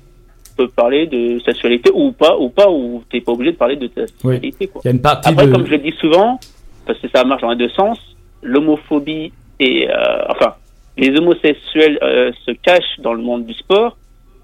[0.57, 3.87] peut parler de sexualité ou pas, ou pas, ou t'es pas obligé de parler de
[3.87, 4.83] ta sexualité, quoi.
[4.85, 5.53] Il y a une partie Après, de...
[5.53, 6.39] comme je le dis souvent,
[6.85, 7.99] parce que ça marche dans les deux sens,
[8.43, 10.55] l'homophobie et euh, enfin
[10.97, 13.97] les homosexuels euh, se cachent dans le monde du sport.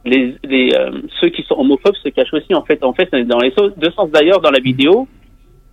[0.04, 2.54] Les, les euh, ceux qui sont homophobes se cachent aussi.
[2.54, 5.08] En fait, en fait, dans les deux sens d'ailleurs dans la vidéo,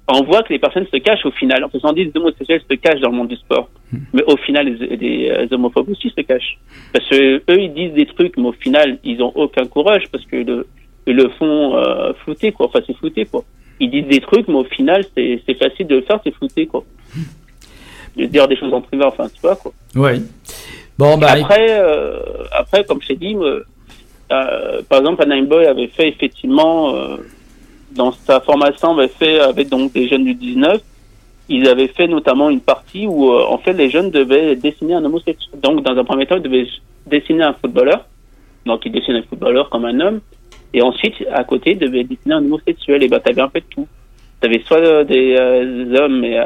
[0.07, 1.65] on voit que les personnes se cachent au final.
[1.83, 3.69] En dit les homosexuels se cachent dans le monde du sport,
[4.13, 6.57] mais au final, les, les, euh, homophobes aussi se cachent
[6.93, 10.25] parce que eux ils disent des trucs, mais au final, ils ont aucun courage parce
[10.25, 10.67] que le,
[11.07, 12.67] ils le font euh, flouter quoi.
[12.67, 13.43] Enfin, c'est flouter quoi
[13.81, 16.67] ils disent des trucs, mais au final, c'est c'est facile de le faire, c'est flouté,
[16.67, 16.83] quoi.
[18.15, 19.73] De dire des choses en privé, enfin, tu vois, quoi.
[19.95, 20.23] Oui.
[20.97, 22.19] Bon, bah, Après, euh,
[22.51, 23.63] après, comme je t'ai dit, euh,
[24.31, 27.17] euh, par exemple, Boy avait fait effectivement, euh,
[27.91, 30.81] dans sa formation, avait fait avec donc des jeunes du 19,
[31.49, 35.03] ils avaient fait notamment une partie où, euh, en fait, les jeunes devaient dessiner un
[35.03, 35.59] homosexuel.
[35.61, 36.67] Donc, dans un premier temps, ils devaient
[37.07, 38.05] dessiner un footballeur.
[38.65, 40.21] Donc, ils dessinaient un footballeur comme un homme.
[40.73, 43.03] Et ensuite, à côté, ils devaient dessiner un homosexuel.
[43.03, 43.87] Et ben, t'avais un peu de tout.
[44.39, 45.35] T'avais soit des
[45.93, 46.39] hommes mais,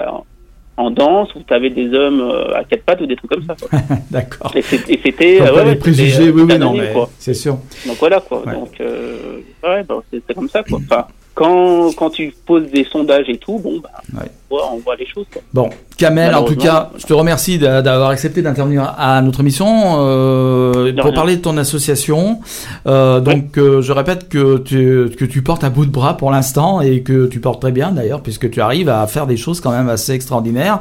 [0.77, 3.55] en danse, ou t'avais des hommes euh, à quatre pattes, ou des trucs comme ça,
[4.11, 4.51] d'accord.
[4.55, 5.41] Et c'était...
[5.41, 7.57] Euh, ouais, les préjugés, euh, oui, oui, non, mais c'est sûr.
[7.85, 8.45] Donc voilà quoi.
[8.45, 8.53] Ouais.
[8.53, 10.79] Donc euh, ouais, bah, c'est c'est comme ça quoi.
[10.83, 14.29] Enfin, quand quand tu poses des sondages et tout, bon bah Ouais.
[14.49, 15.41] on, voit, on voit les choses quoi.
[15.53, 19.65] Bon, Kamel, en tout cas, je te remercie d'a- d'avoir accepté d'intervenir à notre émission
[19.99, 21.13] euh, pour rien.
[21.13, 22.39] parler de ton association.
[22.87, 26.31] Euh, donc, euh, je répète que tu, que tu portes un bout de bras pour
[26.31, 29.61] l'instant et que tu portes très bien d'ailleurs, puisque tu arrives à faire des choses
[29.61, 30.79] quand même assez extraordinaires.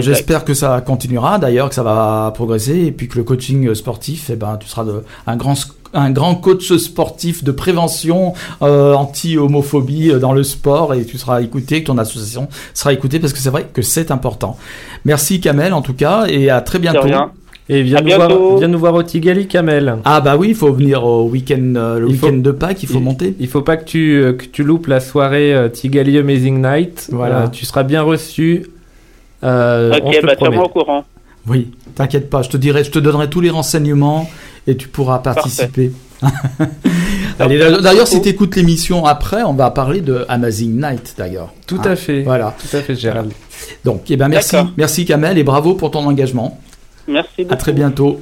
[0.00, 4.30] J'espère que ça continuera d'ailleurs, que ça va progresser et puis que le coaching sportif,
[4.32, 5.54] eh ben, tu seras de, un grand
[5.94, 11.42] un grand coach sportif de prévention euh, anti-homophobie euh, dans le sport et tu seras
[11.42, 14.56] écouté, que ton association sera écoutée parce que c'est vrai que c'est important.
[15.04, 17.08] Merci Kamel en tout cas et à très bientôt.
[17.70, 19.98] Et viens nous, voir, viens nous voir au Tigali, Kamel.
[20.06, 23.00] Ah bah oui, il faut venir au week-end, euh, le week-end de Pâques, il faut
[23.00, 23.36] monter.
[23.38, 27.10] Il faut pas que tu, euh, que tu loupes la soirée euh, Tigali Amazing Night.
[27.12, 27.42] Voilà.
[27.42, 28.64] Euh, tu seras bien reçu.
[29.44, 31.04] Euh, on ok, bah tiens-moi au courant.
[31.46, 34.28] Oui, t'inquiète pas, je te dirai, je te donnerai tous les renseignements
[34.68, 35.90] et tu pourras participer.
[37.38, 41.52] D'ailleurs, si tu écoutes l'émission après, on va parler de Amazing Night d'ailleurs.
[41.66, 42.22] Tout Hein, à fait.
[42.22, 42.54] Voilà.
[42.58, 43.32] Tout à fait, Gérald.
[43.84, 46.60] Donc, eh ben merci, merci Kamel et bravo pour ton engagement.
[47.06, 47.54] Merci beaucoup.
[47.54, 48.20] À très bientôt.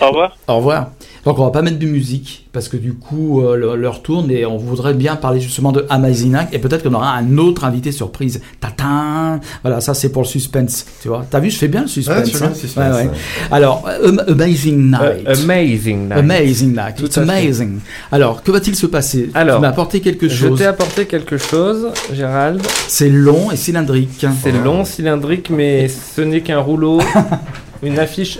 [0.00, 0.36] Au revoir.
[0.48, 0.90] Au revoir.
[1.24, 4.30] Donc on va pas mettre de musique parce que du coup euh, le- l'heure tourne
[4.30, 7.64] et on voudrait bien parler justement de Amazing Night et peut-être qu'on aura un autre
[7.64, 8.40] invité surprise.
[8.60, 9.40] Tatin.
[9.62, 11.24] Voilà, ça c'est pour le suspense, tu vois.
[11.28, 12.30] T'as vu, je fais bien le suspense.
[12.30, 13.10] Bien hein le suspense, Ouais, ouais.
[13.50, 15.26] Alors, euh, Amazing Night.
[15.26, 16.12] Euh, amazing Night.
[16.18, 16.96] Amazing Night.
[16.96, 17.78] Tout It's amazing.
[18.12, 19.30] Alors, que va-t-il se passer?
[19.34, 20.58] Alors, tu m'as apporté quelque Je chose.
[20.58, 22.62] t'ai apporté quelque chose, Gérald.
[22.88, 24.24] C'est long et cylindrique.
[24.42, 27.00] C'est long, cylindrique, mais ce n'est qu'un rouleau,
[27.82, 28.38] une affiche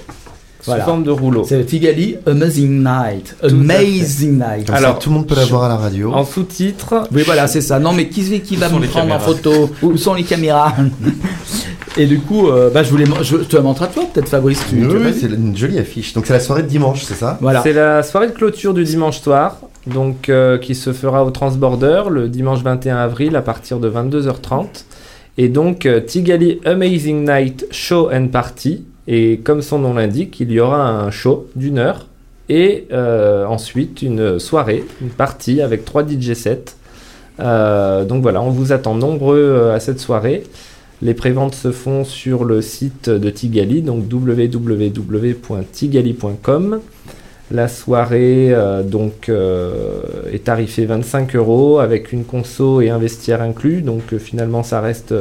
[0.61, 0.84] sous Voilà.
[0.84, 1.44] forme de rouleau.
[1.48, 3.36] C'est Tigali Amazing Night.
[3.40, 3.46] fait.
[3.48, 4.66] Amazing Night.
[4.66, 6.12] Comme Alors, ça, tout le monde peut la voir à la radio.
[6.12, 7.78] En sous-titre, Oui, voilà, c'est ça.
[7.78, 10.74] Non, mais qui qui va me prendre en photo Où sont les caméras
[11.96, 14.62] Et du coup, euh, bah, je voulais, je te la montre à toi, peut-être Fabrice.
[14.68, 16.12] Tu, Oui, oui, c'est une jolie affiche.
[16.12, 17.38] Donc c'est la soirée de dimanche, c'est ça?
[17.40, 17.62] Voilà.
[17.62, 19.56] c'est la soirée de clôture du dimanche soir,
[19.86, 24.66] donc euh, qui se fera au Transborder le dimanche 21 avril à partir de 22h30.
[25.38, 28.84] Et donc euh, Tigali Amazing Night Show and Party.
[29.11, 32.04] Et comme son nom l'indique, il y aura un show d'une heure
[32.50, 36.76] et euh, ensuite une soirée, une partie avec trois DJ sets.
[37.40, 40.44] Euh, donc voilà, on vous attend nombreux euh, à cette soirée.
[41.00, 46.80] Les préventes se font sur le site de Tigali, donc www.tigali.com.
[47.50, 48.54] La soirée
[48.84, 53.80] donc est tarifée 25 euros avec une conso et un vestiaire inclus.
[53.80, 55.14] Donc finalement ça reste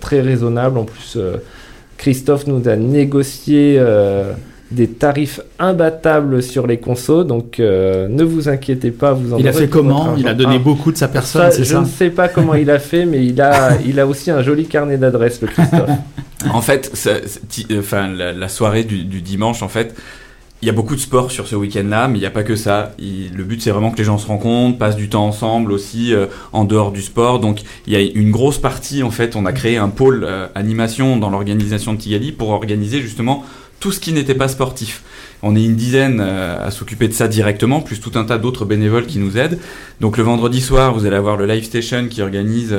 [0.00, 0.76] très raisonnable.
[0.78, 1.16] En plus
[1.98, 4.32] Christophe nous a négocié euh,
[4.70, 7.24] des tarifs imbattables sur les consos.
[7.24, 10.56] Donc euh, ne vous inquiétez pas, vous en Il a fait comment Il a donné
[10.56, 13.04] Ah, beaucoup de sa personne, ça, je ça ne sais pas comment il a fait,
[13.04, 15.90] mais il a, il a aussi un joli carnet d'adresses, le Christophe.
[16.54, 17.16] En fait, ça-
[17.80, 19.92] enfin, la, la soirée du, du dimanche, en fait,
[20.60, 22.56] il y a beaucoup de sport sur ce week-end-là, mais il n'y a pas que
[22.56, 22.92] ça.
[22.98, 26.26] Le but, c'est vraiment que les gens se rencontrent, passent du temps ensemble aussi euh,
[26.52, 27.38] en dehors du sport.
[27.38, 30.48] Donc, il y a une grosse partie, en fait, on a créé un pôle euh,
[30.56, 33.44] animation dans l'organisation de Tigali pour organiser justement
[33.78, 35.04] tout ce qui n'était pas sportif.
[35.44, 38.64] On est une dizaine euh, à s'occuper de ça directement, plus tout un tas d'autres
[38.64, 39.60] bénévoles qui nous aident.
[40.00, 42.76] Donc le vendredi soir, vous allez avoir le Live Station qui organise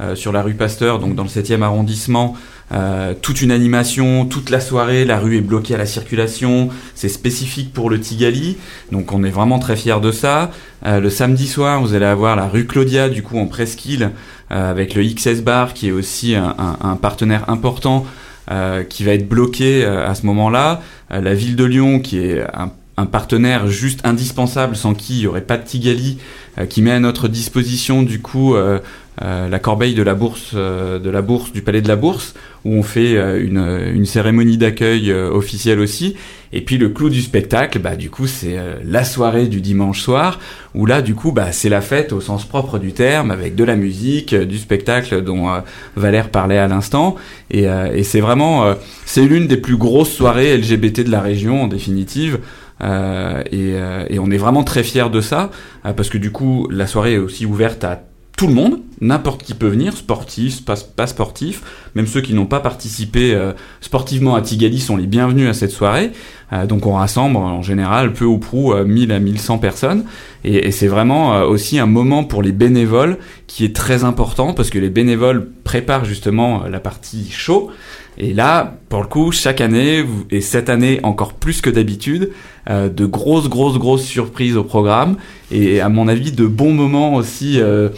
[0.00, 2.34] euh, sur la rue Pasteur, donc dans le 7e arrondissement,
[2.72, 7.08] euh, toute une animation, toute la soirée, la rue est bloquée à la circulation, c'est
[7.10, 8.56] spécifique pour le Tigali,
[8.90, 10.50] donc on est vraiment très fiers de ça.
[10.86, 14.10] Euh, le samedi soir, vous allez avoir la rue Claudia, du coup en presqu'île,
[14.50, 18.06] euh, avec le XS Bar, qui est aussi un, un- un partenaire important,
[18.50, 20.80] euh, qui va être bloqué euh, à ce moment-là.
[21.10, 25.26] La ville de Lyon, qui est un, un partenaire juste indispensable, sans qui il n'y
[25.26, 26.18] aurait pas de Tigali,
[26.58, 28.78] euh, qui met à notre disposition du coup euh,
[29.20, 32.34] euh, la corbeille de la bourse, euh, de la bourse du palais de la bourse,
[32.64, 36.16] où on fait euh, une, une cérémonie d'accueil officielle aussi.
[36.54, 40.38] Et puis le clou du spectacle, bah du coup c'est la soirée du dimanche soir,
[40.74, 43.64] où là du coup bah c'est la fête au sens propre du terme, avec de
[43.64, 45.48] la musique, du spectacle dont
[45.96, 47.16] Valère parlait à l'instant.
[47.50, 47.64] Et,
[47.94, 48.74] et c'est vraiment,
[49.06, 52.38] c'est l'une des plus grosses soirées LGBT de la région en définitive.
[52.80, 55.50] Euh, et, euh, et on est vraiment très fiers de ça,
[55.86, 58.02] euh, parce que du coup la soirée est aussi ouverte à
[58.36, 61.62] tout le monde, n'importe qui peut venir, sportif, pas, pas sportif,
[61.94, 65.70] même ceux qui n'ont pas participé euh, sportivement à Tigali sont les bienvenus à cette
[65.70, 66.12] soirée.
[66.52, 70.04] Euh, donc on rassemble en général peu ou prou euh, 1000 à 1100 personnes.
[70.44, 74.70] Et, et c'est vraiment aussi un moment pour les bénévoles qui est très important parce
[74.70, 77.70] que les bénévoles préparent justement la partie show
[78.18, 82.30] et là pour le coup chaque année et cette année encore plus que d'habitude
[82.70, 85.16] euh, de grosses grosses grosses surprises au programme
[85.50, 87.88] et à mon avis de bons moments aussi euh,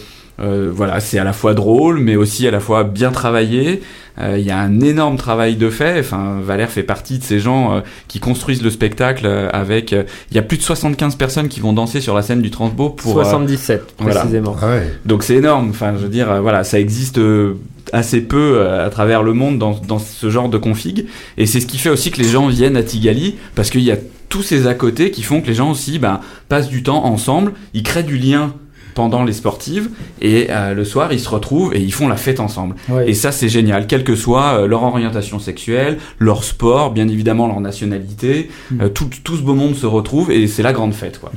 [0.40, 3.82] euh, voilà, c'est à la fois drôle, mais aussi à la fois bien travaillé.
[4.20, 6.00] Euh, Il y a un énorme travail de fait.
[6.00, 9.92] Enfin, Valère fait partie de ces gens euh, qui construisent le spectacle euh, avec.
[9.92, 10.02] euh,
[10.32, 12.90] Il y a plus de 75 personnes qui vont danser sur la scène du Transbo
[12.90, 13.16] pour.
[13.20, 14.20] euh, 77 voilà.
[14.22, 14.56] précisément.
[14.60, 14.92] Ah ouais.
[15.04, 15.70] donc c'est énorme.
[15.70, 17.54] Enfin, je veux dire, euh, voilà, ça existe euh,
[17.94, 21.06] assez peu euh, à travers le monde dans, dans ce genre de config.
[21.38, 23.90] Et c'est ce qui fait aussi que les gens viennent à Tigali parce qu'il y
[23.92, 23.96] a
[24.28, 27.52] tous ces à côté qui font que les gens aussi ben, passent du temps ensemble,
[27.72, 28.52] ils créent du lien
[28.94, 29.90] pendant les sportives
[30.22, 32.76] et euh, le soir ils se retrouvent et ils font la fête ensemble.
[32.88, 33.10] Ouais.
[33.10, 37.46] Et ça c'est génial, quelle que soit euh, leur orientation sexuelle, leur sport, bien évidemment
[37.48, 38.80] leur nationalité, Mm.
[38.82, 41.32] euh, tout, tout ce beau monde se retrouve et c'est la grande fête quoi.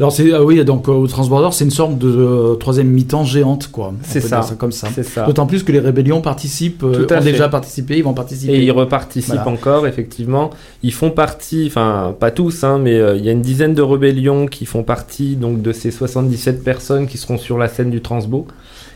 [0.00, 3.24] Alors c'est ah oui donc euh, au Transborder c'est une sorte de euh, troisième mi-temps
[3.24, 3.92] géante quoi.
[4.02, 4.40] C'est ça.
[4.40, 4.88] dire comme ça.
[4.94, 5.24] C'est ça.
[5.26, 7.32] D'autant plus que les rébellions participent, euh, Tout à ont fait.
[7.32, 8.52] déjà participé, ils vont participer.
[8.54, 9.50] Et ils reparticipent Voilà.
[9.50, 10.50] encore, effectivement.
[10.82, 13.82] Ils font partie, enfin pas tous, hein, mais euh, il y a une dizaine de
[13.82, 18.00] rébellions qui font partie donc de ces 77 personnes qui seront sur la scène du
[18.00, 18.46] Transbo,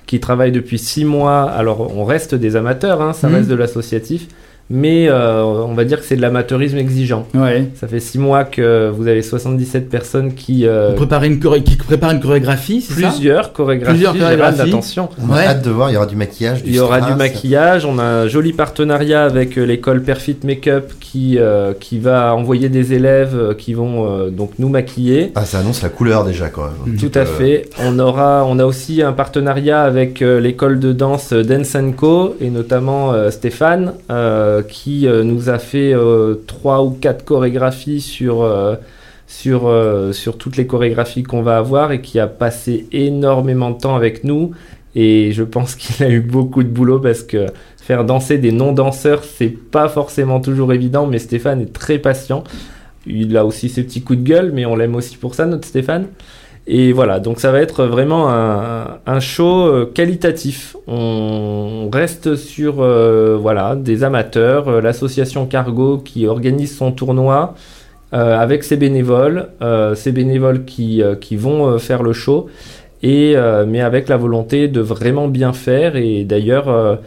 [0.06, 1.42] qui travaillent depuis 6 mois.
[1.42, 3.34] Alors on reste des amateurs, hein, ça Mhm.
[3.34, 4.26] reste de l'associatif,
[4.70, 7.26] mais euh, on va dire que c'est de l'amateurisme exigeant.
[7.34, 7.68] Ouais.
[7.74, 10.66] Ça fait 6 mois que vous avez 77 personnes qui...
[10.66, 13.08] euh, Vous préparez une choré- qui préparent une chorégraphie, c'est ça?
[13.08, 14.60] Plusieurs chorégraphies, Plusieurs chorégraphies.
[14.60, 15.08] attention.
[15.22, 15.40] On Ouais.
[15.44, 17.12] a hâte de voir, il y aura du maquillage, du Il y aura strass.
[17.12, 21.98] du maquillage, on a un joli partenariat avec euh, l'école Perfit Makeup qui, euh, qui
[21.98, 25.32] va envoyer des élèves euh, qui vont euh, donc nous maquiller.
[25.34, 26.72] Ah, ça annonce la couleur déjà, quoi.
[26.86, 26.96] Mm.
[26.96, 27.70] Tout à Euh, fait.
[27.82, 32.50] On aura, on a aussi un partenariat avec euh, l'école de danse Dance Co et
[32.50, 38.76] notamment euh, Stéphane euh, qui euh, nous a fait euh, trois ou quatre chorégraphies euh,
[40.12, 44.24] sur toutes les chorégraphies qu'on va avoir et qui a passé énormément de temps avec
[44.24, 44.52] nous.
[44.94, 47.46] Et je pense qu'il a eu beaucoup de boulot parce que
[47.76, 52.44] faire danser des non-danseurs, c'est pas forcément toujours évident, mais Stéphane est très patient.
[53.06, 55.66] Il a aussi ses petits coups de gueule, mais on l'aime aussi pour ça, notre
[55.66, 56.06] Stéphane.
[56.70, 60.76] Et voilà, donc ça va être vraiment un, un show euh, qualitatif.
[60.86, 67.54] On reste sur euh, voilà des amateurs, euh, l'association Cargo qui organise son tournoi
[68.12, 72.48] euh, avec ses bénévoles, euh, ces bénévoles qui, euh, qui vont faire le show,
[73.02, 73.34] et
[73.66, 75.96] mais avec la volonté de vraiment bien faire.
[75.96, 76.98] Et d'ailleurs,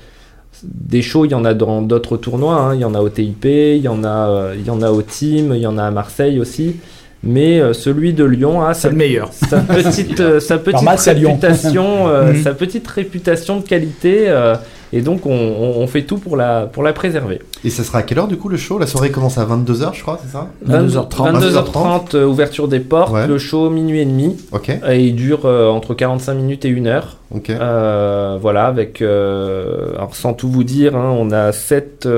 [0.64, 2.56] des shows, il y en a dans d'autres tournois.
[2.56, 2.76] hein.
[2.76, 5.02] Il y en a au TIP, il y en a, il y en a au
[5.02, 6.78] Team, il y en a à Marseille aussi.
[7.24, 9.32] Mais euh, celui de Lyon a C'est sa, le meilleur.
[9.34, 12.44] sa petite, euh, sa petite réputation, euh, Mhm.
[12.44, 14.26] sa petite réputation de qualité.
[14.28, 14.56] euh,
[14.94, 17.40] et donc, on, on- on fait tout pour la, pour la préserver.
[17.64, 18.78] Et ça sera à quelle heure du coup le show?
[18.78, 20.48] La soirée commence à 22h, je crois, c'est ça?
[20.68, 21.32] 22h30.
[21.40, 23.26] 22h30, euh, ouverture des portes, Ouais.
[23.26, 24.36] le show minuit et demi.
[24.52, 27.18] Ok, Et il dure euh, entre 45 minutes et 1 heure.
[27.34, 27.52] ok.
[27.52, 29.02] Euh, voilà, avec.
[29.02, 32.10] euh, alors, sans tout vous dire, hein, on a 7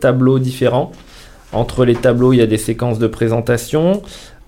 [0.00, 0.90] tableaux différents.
[1.54, 4.02] Entre les tableaux, il y a des séquences de présentation.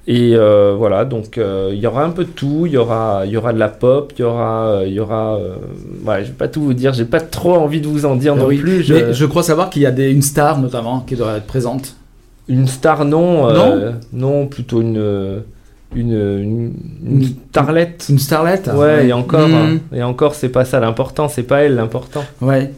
[0.08, 2.62] Et euh, voilà, donc euh, il y aura un peu de tout.
[2.66, 4.66] Il y aura, il y aura de la pop, il y aura.
[4.68, 5.56] euh, Il y aura euh,
[6.04, 8.34] voilà, je vais pas tout vous dire, j'ai pas trop envie de vous en dire
[8.36, 8.82] Ah non oui, plus.
[8.84, 11.46] je- Mais je crois savoir qu'il y a des, une star notamment qui doit être
[11.46, 11.96] présente.
[12.48, 13.48] Une star, non.
[14.12, 15.42] non, plutôt une,
[15.96, 16.72] une, une,
[17.04, 18.06] une Une- starlette.
[18.08, 19.54] Une starlette Ouais, et encore, Mm.
[19.54, 19.78] hein.
[19.92, 22.22] et encore, c'est pas ça l'important, c'est pas elle l'important.
[22.40, 22.70] Ouais.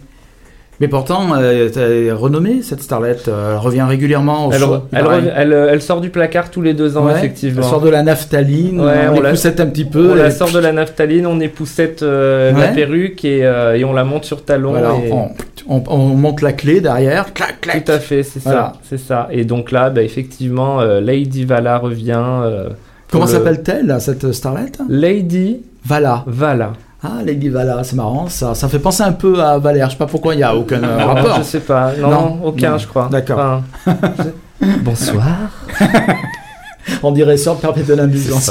[0.80, 3.26] Mais pourtant, euh, t'as renommée cette starlette.
[3.26, 4.76] euh, elle revient régulièrement au Elle, show.
[4.92, 7.62] elle, elle, euh, elle sort du placard tous les deux ans, Ouais, effectivement.
[7.62, 10.12] Elle sort de la naphtaline, Ouais, on, on la- l'écoussette un petit peu.
[10.12, 14.04] on la sort de la naphtaline, on époussette euh, la perruque et, et on la
[14.04, 14.70] monte sur talon.
[14.70, 15.30] Voilà, et- on,
[15.68, 17.34] on- on monte la clé derrière.
[17.34, 17.84] Clac, clac.
[17.84, 18.74] Tout à fait, c'est Voilà.
[18.74, 19.28] ça, c'est ça.
[19.32, 22.22] Et donc là, bah, effectivement, Lady Vala revient.
[23.10, 24.78] Comment le- s'appelle-t-elle, cette starlette?
[24.88, 26.22] Lady Vala.
[26.26, 26.72] Vala.
[27.02, 29.86] Ah, Lady Vala, c'est marrant, ça, ça fait penser un peu à Valère.
[29.86, 31.36] Je sais pas pourquoi il y a aucun euh, rapport.
[31.38, 32.78] Je sais pas, non, Non, aucun, non.
[32.78, 33.08] je crois.
[33.10, 33.62] D'accord.
[33.86, 33.98] Enfin,
[34.60, 35.26] je- Bonsoir.
[37.02, 38.50] On dirait ça perpétuelle indulgence.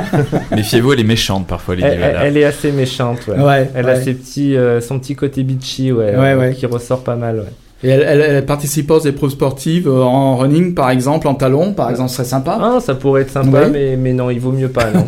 [0.50, 2.24] Méfiez-vous, elle est méchante parfois, Lady Elle, elle- Vala.
[2.26, 3.40] elle est assez méchante, ouais.
[3.40, 3.92] Ouais, elle ouais.
[3.92, 6.52] a ses petits, euh, son petit côté bitchy, ouais, Ouais, euh, ouais.
[6.54, 7.44] qui ressort pas mal, ouais.
[7.84, 11.72] Et elle, elle, elle participe aux épreuves sportives euh, en running, par exemple, en talon,
[11.72, 12.58] par exemple, ce serait sympa.
[12.60, 13.70] Ah, ça pourrait être sympa, Ouais.
[13.70, 15.06] mais, mais non, il vaut mieux pas, non.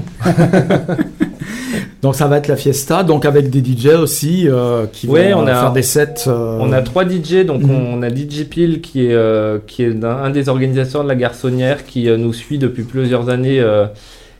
[2.03, 5.47] Donc ça va être la fiesta, donc avec des DJ aussi euh, qui vont on
[5.47, 6.25] euh, a- faire des sets.
[6.29, 7.71] euh, On a trois DJ, donc Mhm.
[7.95, 11.15] on a DJ Pile qui est, euh, qui est un, un des organisateurs de la
[11.15, 13.63] garçonnière qui nous suit depuis plusieurs années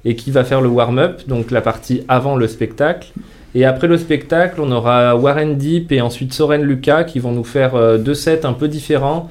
[0.07, 3.09] et qui va faire le warm-up, donc la partie avant le spectacle.
[3.55, 7.45] Et après le spectacle, on aura Warren Deep et ensuite Soren Lucas qui vont nous
[7.45, 9.29] faire deux sets un peu différents.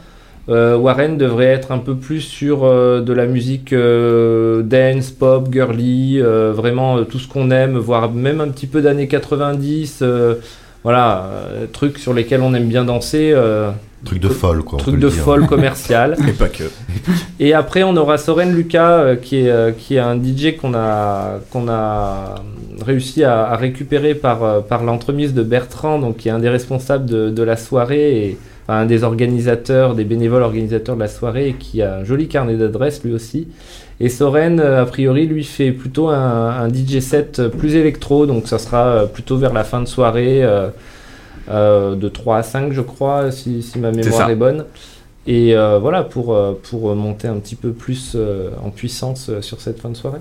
[0.49, 5.47] Euh, Warren devrait être un peu plus sur euh, de la musique euh, dance, pop,
[5.51, 9.99] girly, euh, vraiment euh, tout ce qu'on aime, voire même un petit peu d'années 90.
[10.01, 10.35] euh,
[10.83, 13.31] voilà, euh, trucs sur lesquels on aime bien danser.
[13.33, 13.69] euh,
[14.05, 14.79] Truc de folle, quoi.
[14.79, 16.15] truc de folle commercial.
[16.27, 16.63] Et pas que.
[17.41, 20.73] Et après, on aura Soren Lucas, euh, qui, est, euh, qui est un DJ qu'on
[20.73, 22.35] a, qu'on a
[22.83, 26.49] réussi à, à récupérer par, euh, par l'entremise de Bertrand, donc qui est un des
[26.49, 28.37] responsables de, de la soirée et
[28.69, 32.55] un des organisateurs, des bénévoles organisateurs de la soirée, et qui a un joli carnet
[32.55, 33.47] d'adresses lui aussi.
[33.99, 38.47] Et Soren, euh, a priori, lui fait plutôt un, un DJ set plus électro, donc
[38.47, 40.69] ça sera euh, plutôt vers la fin de soirée, euh,
[41.49, 44.65] euh, de 3 à 5, je crois, si, si ma mémoire est bonne.
[45.27, 48.15] Et euh, voilà, pour, pour monter un petit peu plus
[48.63, 50.19] en puissance sur cette fin de soirée.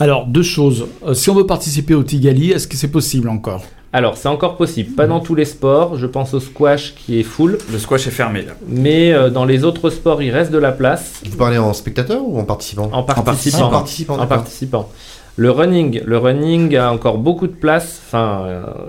[0.00, 0.86] Alors, deux choses.
[1.12, 3.64] Si on veut participer au Tigali, est-ce que c'est possible encore?
[3.96, 7.22] Alors, c'est encore possible, pas dans tous les sports, je pense au squash qui est
[7.22, 8.54] full, Le squash est fermé là.
[8.68, 12.20] mais euh, dans les autres sports, il reste de la place Vous parlez en spectateur
[12.26, 13.66] ou en participant en participant.
[13.66, 14.36] en participant, en d'accord.
[14.38, 14.88] participant.
[15.36, 18.02] Le running, le running a encore beaucoup de place.
[18.06, 18.42] Enfin,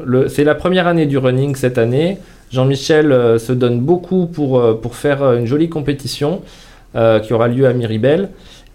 [0.07, 2.17] euh, c'est la première année du running cette année.
[2.51, 6.41] Jean-Michel euh, se donne beaucoup pour, euh, pour faire une jolie compétition
[6.95, 8.29] euh, qui aura lieu à Miribel.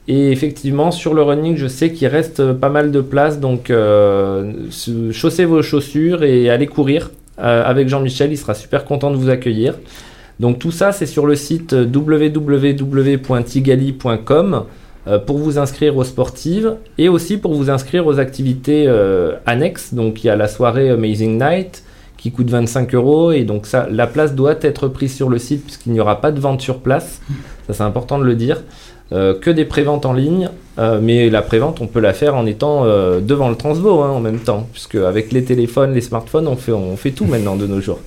[0.09, 3.38] Et effectivement, sur le running, je sais qu'il reste euh, pas mal de place.
[3.38, 8.32] Donc, euh, se- chaussez vos chaussures et allez courir euh, avec Jean-Michel.
[8.32, 9.74] Il sera super content de vous accueillir.
[10.40, 11.72] Donc, tout ça, c'est sur le site
[13.40, 14.64] www.tigali.com
[15.26, 18.86] pour vous inscrire aux sportives et aussi pour vous inscrire aux activités
[19.46, 19.94] annexes.
[19.94, 21.82] Donc il y a la soirée Amazing Night
[22.18, 25.64] qui coûte 25 euros et donc ça, la place doit être prise sur le site
[25.64, 27.20] puisqu'il n'y aura pas de vente sur place.
[27.66, 28.62] Ça c'est important de le dire.
[29.12, 32.46] Euh, que des préventes en ligne, euh, mais la prévente on peut la faire en
[32.46, 36.46] étant euh, devant le transvo hein, en même temps, puisque avec les téléphones, les smartphones,
[36.46, 37.98] on fait, on fait tout maintenant de nos jours.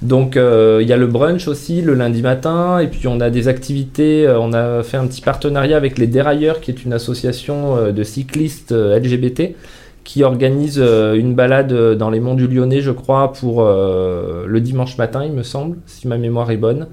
[0.00, 3.48] Donc il y a le brunch aussi le lundi matin et puis on a des
[3.48, 4.28] activités.
[4.28, 8.70] on a fait un petit partenariat avec les Dérailleurs qui est une association de cyclistes
[8.70, 9.56] LGBT
[10.04, 15.24] qui organise une balade dans les monts du Lyonnais, je crois, pour le dimanche matin,
[15.24, 16.86] il me semble, si ma mémoire est bonne.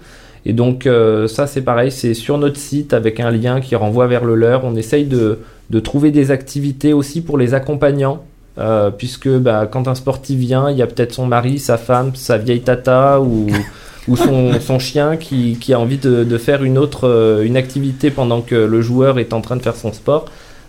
[0.45, 4.07] Et donc euh, ça c'est pareil, c'est sur notre site avec un lien qui renvoie
[4.07, 4.63] vers le leur.
[4.63, 5.39] On essaye de,
[5.69, 8.23] de trouver des activités aussi pour les accompagnants.
[8.57, 12.11] euh, puisque bah, quand un sportif vient, il y a peut-être son mari, sa femme,
[12.15, 13.47] sa vieille tata ou,
[14.07, 17.57] ou son, son chien qui, qui a envie de, de faire une autre euh, une
[17.57, 20.25] activité pendant que le joueur est en train de faire son sport.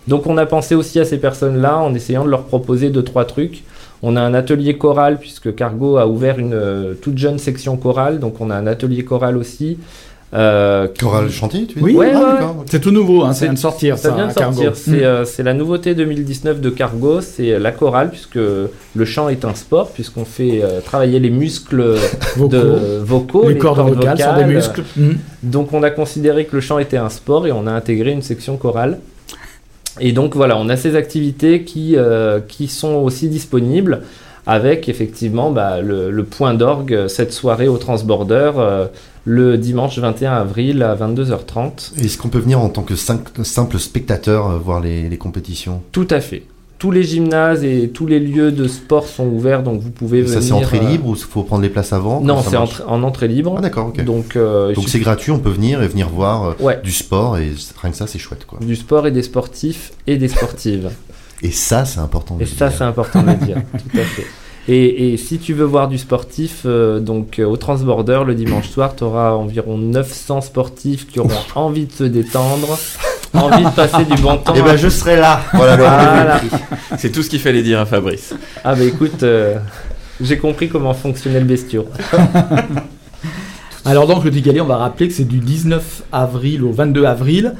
[0.07, 3.25] Donc on a pensé aussi à ces personnes-là en essayant de leur proposer deux trois
[3.25, 3.63] trucs.
[4.03, 8.19] On a un atelier choral puisque Cargo a ouvert une euh, toute jeune section chorale,
[8.19, 9.77] donc on a un atelier choral aussi.
[10.33, 12.19] Euh, Chorale chantier, tu veux Oui, ouais, Ah,
[12.51, 12.65] ouais.
[12.69, 13.97] C'est tout nouveau, hein, ça C'est- vient de sortir.
[13.97, 14.55] ça Ça, vient de à Cargo.
[14.61, 14.75] sortir.
[14.75, 15.03] C'est Mm.
[15.03, 19.55] euh, c'est la nouveauté 2019 de Cargo, c'est la chorale puisque le chant est un
[19.55, 21.95] sport puisqu'on fait euh, travailler les muscles
[22.35, 22.47] Vocaux.
[22.49, 24.83] de vocaux, les, cordes vocales sont des muscles.
[24.97, 25.11] Mm.
[25.43, 28.21] Donc on a considéré que le chant était un sport et on a intégré une
[28.21, 28.99] section chorale.
[29.99, 34.01] Et donc voilà, on a ces activités qui, euh, qui sont aussi disponibles
[34.45, 38.87] avec effectivement bah, le, le point d'orgue euh, cette soirée au Transborder euh,
[39.25, 42.01] le dimanche 21 avril à 22h30.
[42.01, 45.81] Est-ce qu'on peut venir en tant que sim- simple spectateur euh, voir les, les compétitions?
[45.91, 46.43] Tout à fait.
[46.79, 50.33] Tous les gymnases et tous les lieux de sport sont ouverts, donc vous pouvez venir.
[50.35, 52.21] Ça c'est entrée euh, libre ou faut prendre les places avant?
[52.21, 52.55] Non, c'est
[52.85, 53.55] en entrée libre.
[53.57, 54.03] Ah d'accord, ok.
[54.05, 56.79] Donc, euh, Donc c'est gratuit, on peut venir et venir voir euh, Ouais.
[56.83, 57.51] du sport et
[57.81, 58.59] rien que ça c'est chouette quoi.
[58.61, 60.89] du sport et des sportifs et des sportives.
[61.43, 62.35] Et ça c'est important.
[62.35, 63.57] de Et ça, c'est important de dire.
[63.73, 64.25] Tout à fait.
[64.67, 68.67] Et, et si tu veux voir du sportif, euh, donc euh, au Transborder le dimanche
[68.69, 72.77] soir, tu auras environ 900 sportifs qui auront envie de se détendre,
[73.33, 74.53] envie de passer du bon temps.
[74.55, 75.41] Eh ben je serai là.
[75.53, 76.41] Voilà Voilà.
[76.97, 78.33] C'est tout ce qu'il fallait dire à Fabrice.
[78.63, 79.55] Ah bah écoute, euh,
[80.21, 81.87] j'ai compris comment fonctionnait le bestiau.
[83.87, 87.53] Alors donc le Tigali, on va rappeler que c'est du 19 avril au 22 avril.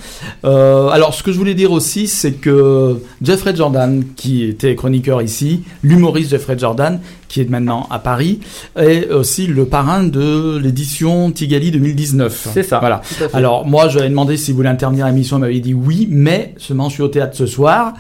[0.44, 5.22] Euh, alors ce que je voulais dire aussi, c'est que Jeffrey Jordan, qui était chroniqueur
[5.22, 7.00] ici, l'humoriste Jeffrey Jordan,
[7.30, 8.42] qui est maintenant à Paris,
[8.78, 12.50] est aussi le parrain de l'édition Tigali 2019.
[12.54, 12.80] C'est ça.
[12.80, 13.02] Voilà.
[13.34, 16.08] Alors moi, je lui ai demandé s'il voulait intervenir à l'émission, il m'avait dit oui,
[16.10, 17.94] mais seulement je suis au théâtre ce soir,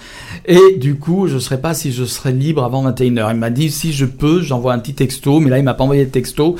[0.45, 3.31] et du coup, je ne saurais pas si je serai libre avant 21h.
[3.31, 5.83] Il m'a dit si je peux, j'envoie un petit texto, mais là, il m'a pas
[5.83, 6.55] envoyé de texto.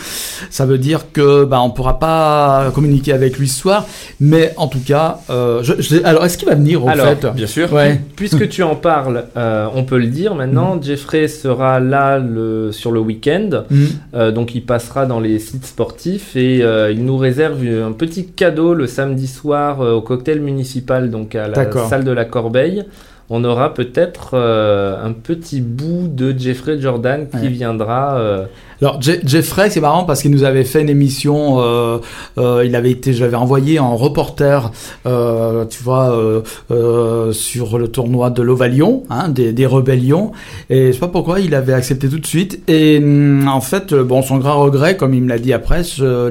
[0.49, 3.85] Ça veut dire que bah, on pourra pas communiquer avec lui ce soir,
[4.19, 7.25] mais en tout cas, euh, je, je- alors est-ce qu'il va venir au Alors, fait?
[7.35, 7.71] Bien sûr.
[7.73, 7.99] Ouais.
[8.15, 10.79] Puisque tu en parles, euh, on peut le dire maintenant.
[10.81, 13.63] Jeffrey sera là le, sur le week-end.
[13.69, 13.87] Mhm.
[14.15, 16.57] Euh, donc il passera dans les sites sportifs et
[16.91, 21.71] il nous réserve un petit cadeau le samedi soir au cocktail municipal, donc à la
[21.89, 22.83] salle de la Corbeille.
[23.29, 27.47] On aura peut-être euh, un petit bout de Jeffrey Jordan qui Ouais.
[27.49, 28.17] viendra.
[28.19, 28.45] euh,
[28.81, 31.59] Alors Je- Jeffrey, c'est marrant parce qu'il nous avait fait une émission.
[31.61, 31.97] euh,
[32.37, 34.71] euh, il avait été, je l'avais envoyé en reporter,
[35.05, 40.31] euh, tu vois, euh, euh, sur le tournoi de l'Ovalion, hein, des, des rébellions.
[40.69, 42.61] Et je sais pas pourquoi il avait accepté tout de suite.
[42.67, 45.81] Et hum, en fait, bon, son grand regret, comme il me l'a dit après,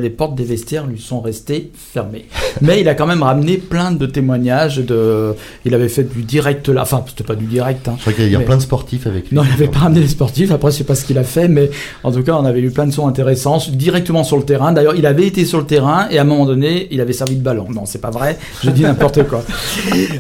[0.01, 2.26] les portes des vestiaires lui sont restées fermées.
[2.61, 4.76] Mais il a quand même ramené plein de témoignages.
[4.78, 5.34] De,
[5.64, 6.82] il avait fait du direct là.
[6.82, 7.88] Enfin, c'était pas du direct.
[7.88, 7.94] Hein.
[7.97, 9.36] Je crois qu'il y a Mais- plein de sportifs avec lui.
[9.36, 10.51] Non, il n'avait pas ramené les sportifs.
[10.53, 11.70] Après, je sais pas ce qu'il a fait, mais
[12.05, 14.72] en tout cas, on avait eu plein de sons intéressants directement sur le terrain.
[14.72, 17.37] D'ailleurs, il avait été sur le terrain et à un moment donné, il avait servi
[17.37, 17.66] de ballon.
[17.72, 18.39] Non, c'est pas vrai.
[18.62, 19.43] Je dis n'importe quoi.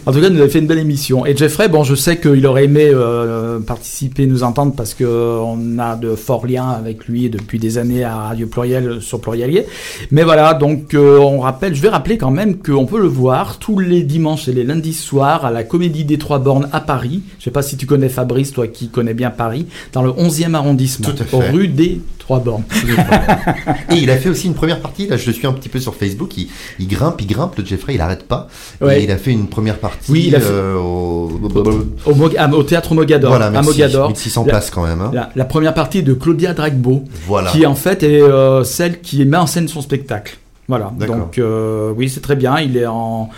[0.06, 1.26] En tout cas, il nous avait fait une belle émission.
[1.26, 5.38] Et Jeffrey, bon, je sais qu'il aurait aimé euh, participer, nous entendre parce que euh,
[5.40, 9.66] on a de forts liens avec lui depuis des années à Radio Pluriel sur Plurielier.
[10.10, 13.58] Mais voilà, donc euh, on rappelle, je vais rappeler quand même qu'on peut le voir
[13.58, 17.22] tous les dimanches et les lundis soirs à la Comédie des Trois Bornes à Paris.
[17.38, 20.54] Je sais pas si tu connais Fabrice, toi qui connais bien Paris, dans le 11e
[20.54, 21.50] arrondissement, Tout à fait.
[21.50, 22.64] rue des Trois Bornes.
[23.90, 25.94] Et il a fait aussi une première partie, là je suis un petit peu sur
[25.94, 26.48] Facebook, il,
[26.78, 28.48] il grimpe, il grimpe, le Jeffrey il arrête pas.
[28.80, 29.00] Ouais.
[29.00, 31.40] Et il a fait une première partie Oui, il a fait- euh, au...
[32.06, 33.30] Au, Mo- au théâtre Mogador.
[33.30, 33.68] Voilà, à merci.
[33.70, 34.08] Mogador.
[34.08, 35.00] 1600 La- places quand même.
[35.00, 35.10] hein.
[35.12, 37.50] La, la première partie de Claudia Dragbo, Voilà.
[37.50, 40.38] qui en fait est euh, celle qui met en scène son spectacle.
[40.68, 42.58] Voilà, donc euh, oui, c'est très bien.
[42.58, 43.30] Il est en,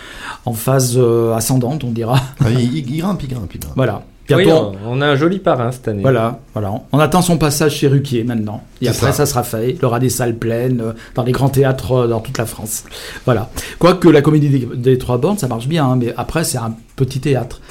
[0.45, 0.99] en phase
[1.35, 2.19] ascendante, on dira.
[2.43, 3.73] Ah, il, il grimpe, il grimpe, il grimpe.
[3.75, 4.01] Voilà.
[4.37, 6.01] Oui, on, on a un joli parrain cette année.
[6.01, 6.71] Voilà, voilà.
[6.91, 8.63] On attend son passage chez Ruquier maintenant.
[8.81, 9.13] Et après, ça.
[9.13, 9.25] ça.
[9.25, 9.71] sera fait.
[9.79, 12.83] Il aura des salles pleines euh, dans les grands théâtres euh, dans toute la France.
[13.25, 13.49] Voilà.
[13.79, 16.75] Quoique la comédie des, des Trois Bornes, ça marche bien, hein, mais après, c'est un
[16.95, 17.61] petit théâtre.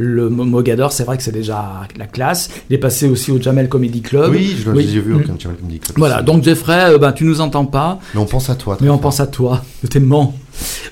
[0.00, 2.50] Le Mo- Mogador, c'est vrai que c'est déjà la classe.
[2.70, 4.30] Il est passé aussi au Jamel Comedy Club.
[4.30, 4.84] Oui, je Oui.
[4.86, 5.16] l'ai vu Mm.
[5.16, 5.98] au Channel Comedy Club.
[5.98, 8.78] Voilà, donc Jeffrey, euh, ben, tu nous entends pas, Mais on pense à toi.
[8.80, 9.60] mais on pense à toi,
[9.90, 10.34] t'aimons.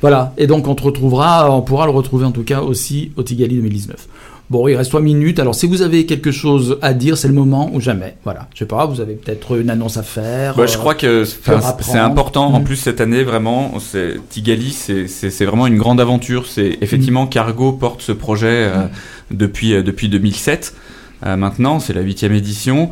[0.00, 3.22] Voilà, et donc on te retrouvera, on pourra le retrouver en tout cas aussi au
[3.22, 4.08] Tigali 2019.
[4.48, 7.34] Bon, il reste trois minutes, alors si vous avez quelque chose à dire, c'est le
[7.34, 8.16] moment ou jamais.
[8.22, 10.54] Voilà, je sais pas, vous avez peut-être une annonce à faire.
[10.54, 12.46] Bah, je euh, crois que c'est important.
[12.54, 12.64] En Mhm.
[12.64, 16.46] plus, cette année, vraiment, c'est- Tigali, c'est- vraiment une grande aventure.
[16.46, 18.86] C'est effectivement Cargo porte ce projet euh,
[19.32, 20.74] depuis euh, depuis 2007.
[21.26, 22.90] Euh, maintenant, c'est la huitième édition.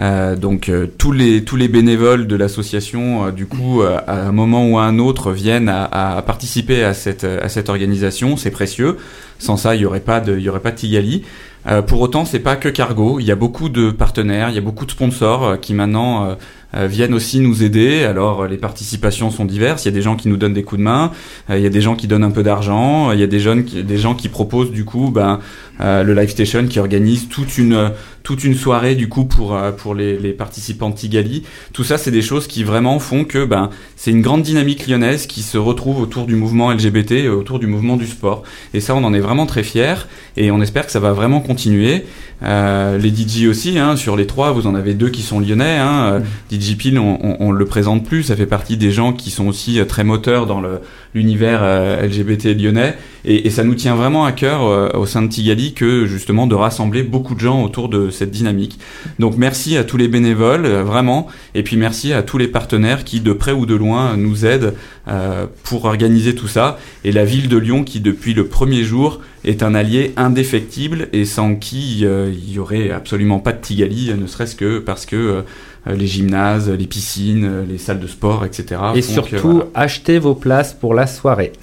[0.00, 4.26] Euh, donc euh, tous les tous les bénévoles de l'association, euh, du coup, euh, à
[4.26, 8.36] un moment ou à un autre, viennent à, à participer à cette à cette organisation.
[8.36, 8.96] C'est précieux.
[9.38, 11.22] Sans ça, il y aurait pas de il y aurait pas de Tigali.
[11.66, 13.20] Euh, pour autant, c'est pas que Cargo.
[13.20, 16.36] Il y a beaucoup de partenaires, il y a beaucoup de sponsors euh, qui maintenant
[16.74, 18.04] viennent aussi nous aider.
[18.04, 19.84] Alors, euh, les participations sont diverses.
[19.84, 21.12] Il y a des gens qui nous donnent des coups de main.
[21.50, 23.12] euh, il y a des gens qui donnent un peu d'argent.
[23.12, 25.40] Il y a des jeunes, qui, des gens qui proposent du coup, ben,
[25.80, 27.88] euh, le Live Station qui organise toute une euh,
[28.22, 31.42] toute une soirée du coup pour euh, pour les, participants de Tigali.
[31.72, 35.26] Tout ça, c'est des choses qui vraiment font que ben c'est une grande dynamique lyonnaise
[35.26, 38.44] qui se retrouve autour du mouvement LGBT, autour du mouvement du sport.
[38.72, 40.06] Et ça, on en est vraiment très fiers.
[40.36, 42.04] Et on espère que ça va vraiment continuer.
[42.42, 45.78] Euh, les DJ aussi, hein, sur les trois, vous en avez deux qui sont lyonnais.
[45.78, 46.04] Hein.
[46.04, 46.20] Euh,
[46.72, 48.24] Peel, on, on, on le présente plus.
[48.24, 50.62] Ça fait partie des gens qui sont aussi euh, très moteurs dans
[51.14, 52.94] l'univers euh, LGBT lyonnais.
[53.24, 56.54] Et, ça nous tient vraiment à cœur euh, au sein de Tigali que justement de
[56.54, 58.78] rassembler beaucoup de gens autour de cette dynamique.
[59.18, 61.28] Donc merci à tous les bénévoles, vraiment.
[61.54, 64.74] Et puis merci à tous les partenaires qui, de près ou de loin, nous aident
[65.62, 66.78] pour organiser tout ça.
[67.04, 71.26] Et la ville de Lyon, qui depuis le premier jour est un allié indéfectible et
[71.26, 75.44] sans qui il y aurait absolument pas de Tigali, ne serait-ce que parce que
[75.86, 78.80] les gymnases, les piscines, euh, les salles de sport, etc.
[78.94, 79.64] Et que, surtout, voilà.
[79.74, 81.52] achetez vos places pour la soirée.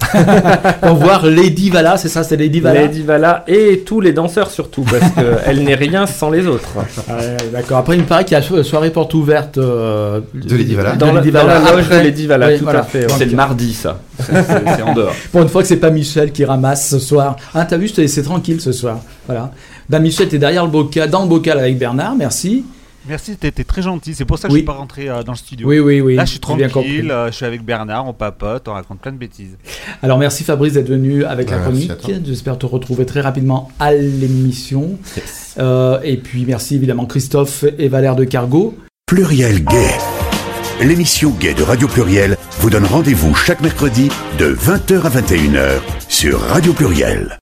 [0.82, 2.82] Pour voir Lady Vala, c'est ça, c'est Lady Vala?
[2.82, 6.68] Lady Vala et tous les danseurs surtout, parce qu'elle n'est rien sans les autres.
[6.76, 7.78] Ouais, D'accord.
[7.78, 10.92] Après, il me paraît qu'il y a so- soirée porte ouverte euh, De Lady Vala?
[10.96, 11.76] Dans, la, Lady dans la Vala.
[11.76, 12.80] loge de Lady Vala, Oui, tout voilà.
[12.80, 13.06] à fait.
[13.10, 14.00] C'est le mardi, ça.
[14.20, 15.14] C'est en dehors.
[15.32, 17.36] Pour une fois que c'est pas Michel qui ramasse ce soir.
[17.54, 19.00] Ah, t'as vu, je t'ai laissé tranquille ce soir.
[19.26, 19.50] Voilà.
[19.88, 22.64] Ben, Michel, t'es derrière le bocal, dans le bocal avec Bernard, merci.
[23.08, 24.14] Merci, t'étais très gentil.
[24.14, 24.60] C'est pour ça que Oui.
[24.60, 25.66] je suis pas rentré euh, dans le studio.
[25.68, 26.14] Oui, oui, oui.
[26.14, 29.16] Là, je suis tranquille, euh, je suis avec Bernard, on papote, on raconte plein de
[29.16, 29.56] bêtises.
[30.02, 32.26] Alors, merci Fabrice d'être venu avec la Ouais, merci chronique.
[32.26, 34.98] J'espère te retrouver très rapidement à l'émission.
[35.58, 38.76] Euh, et puis, merci évidemment Christophe et Valère de Cargo.
[39.06, 39.90] Pluriel Gay.
[40.80, 46.40] L'émission Gay de Radio Pluriel vous donne rendez-vous chaque mercredi de 20h à 21h sur
[46.40, 47.38] Radio Pluriel.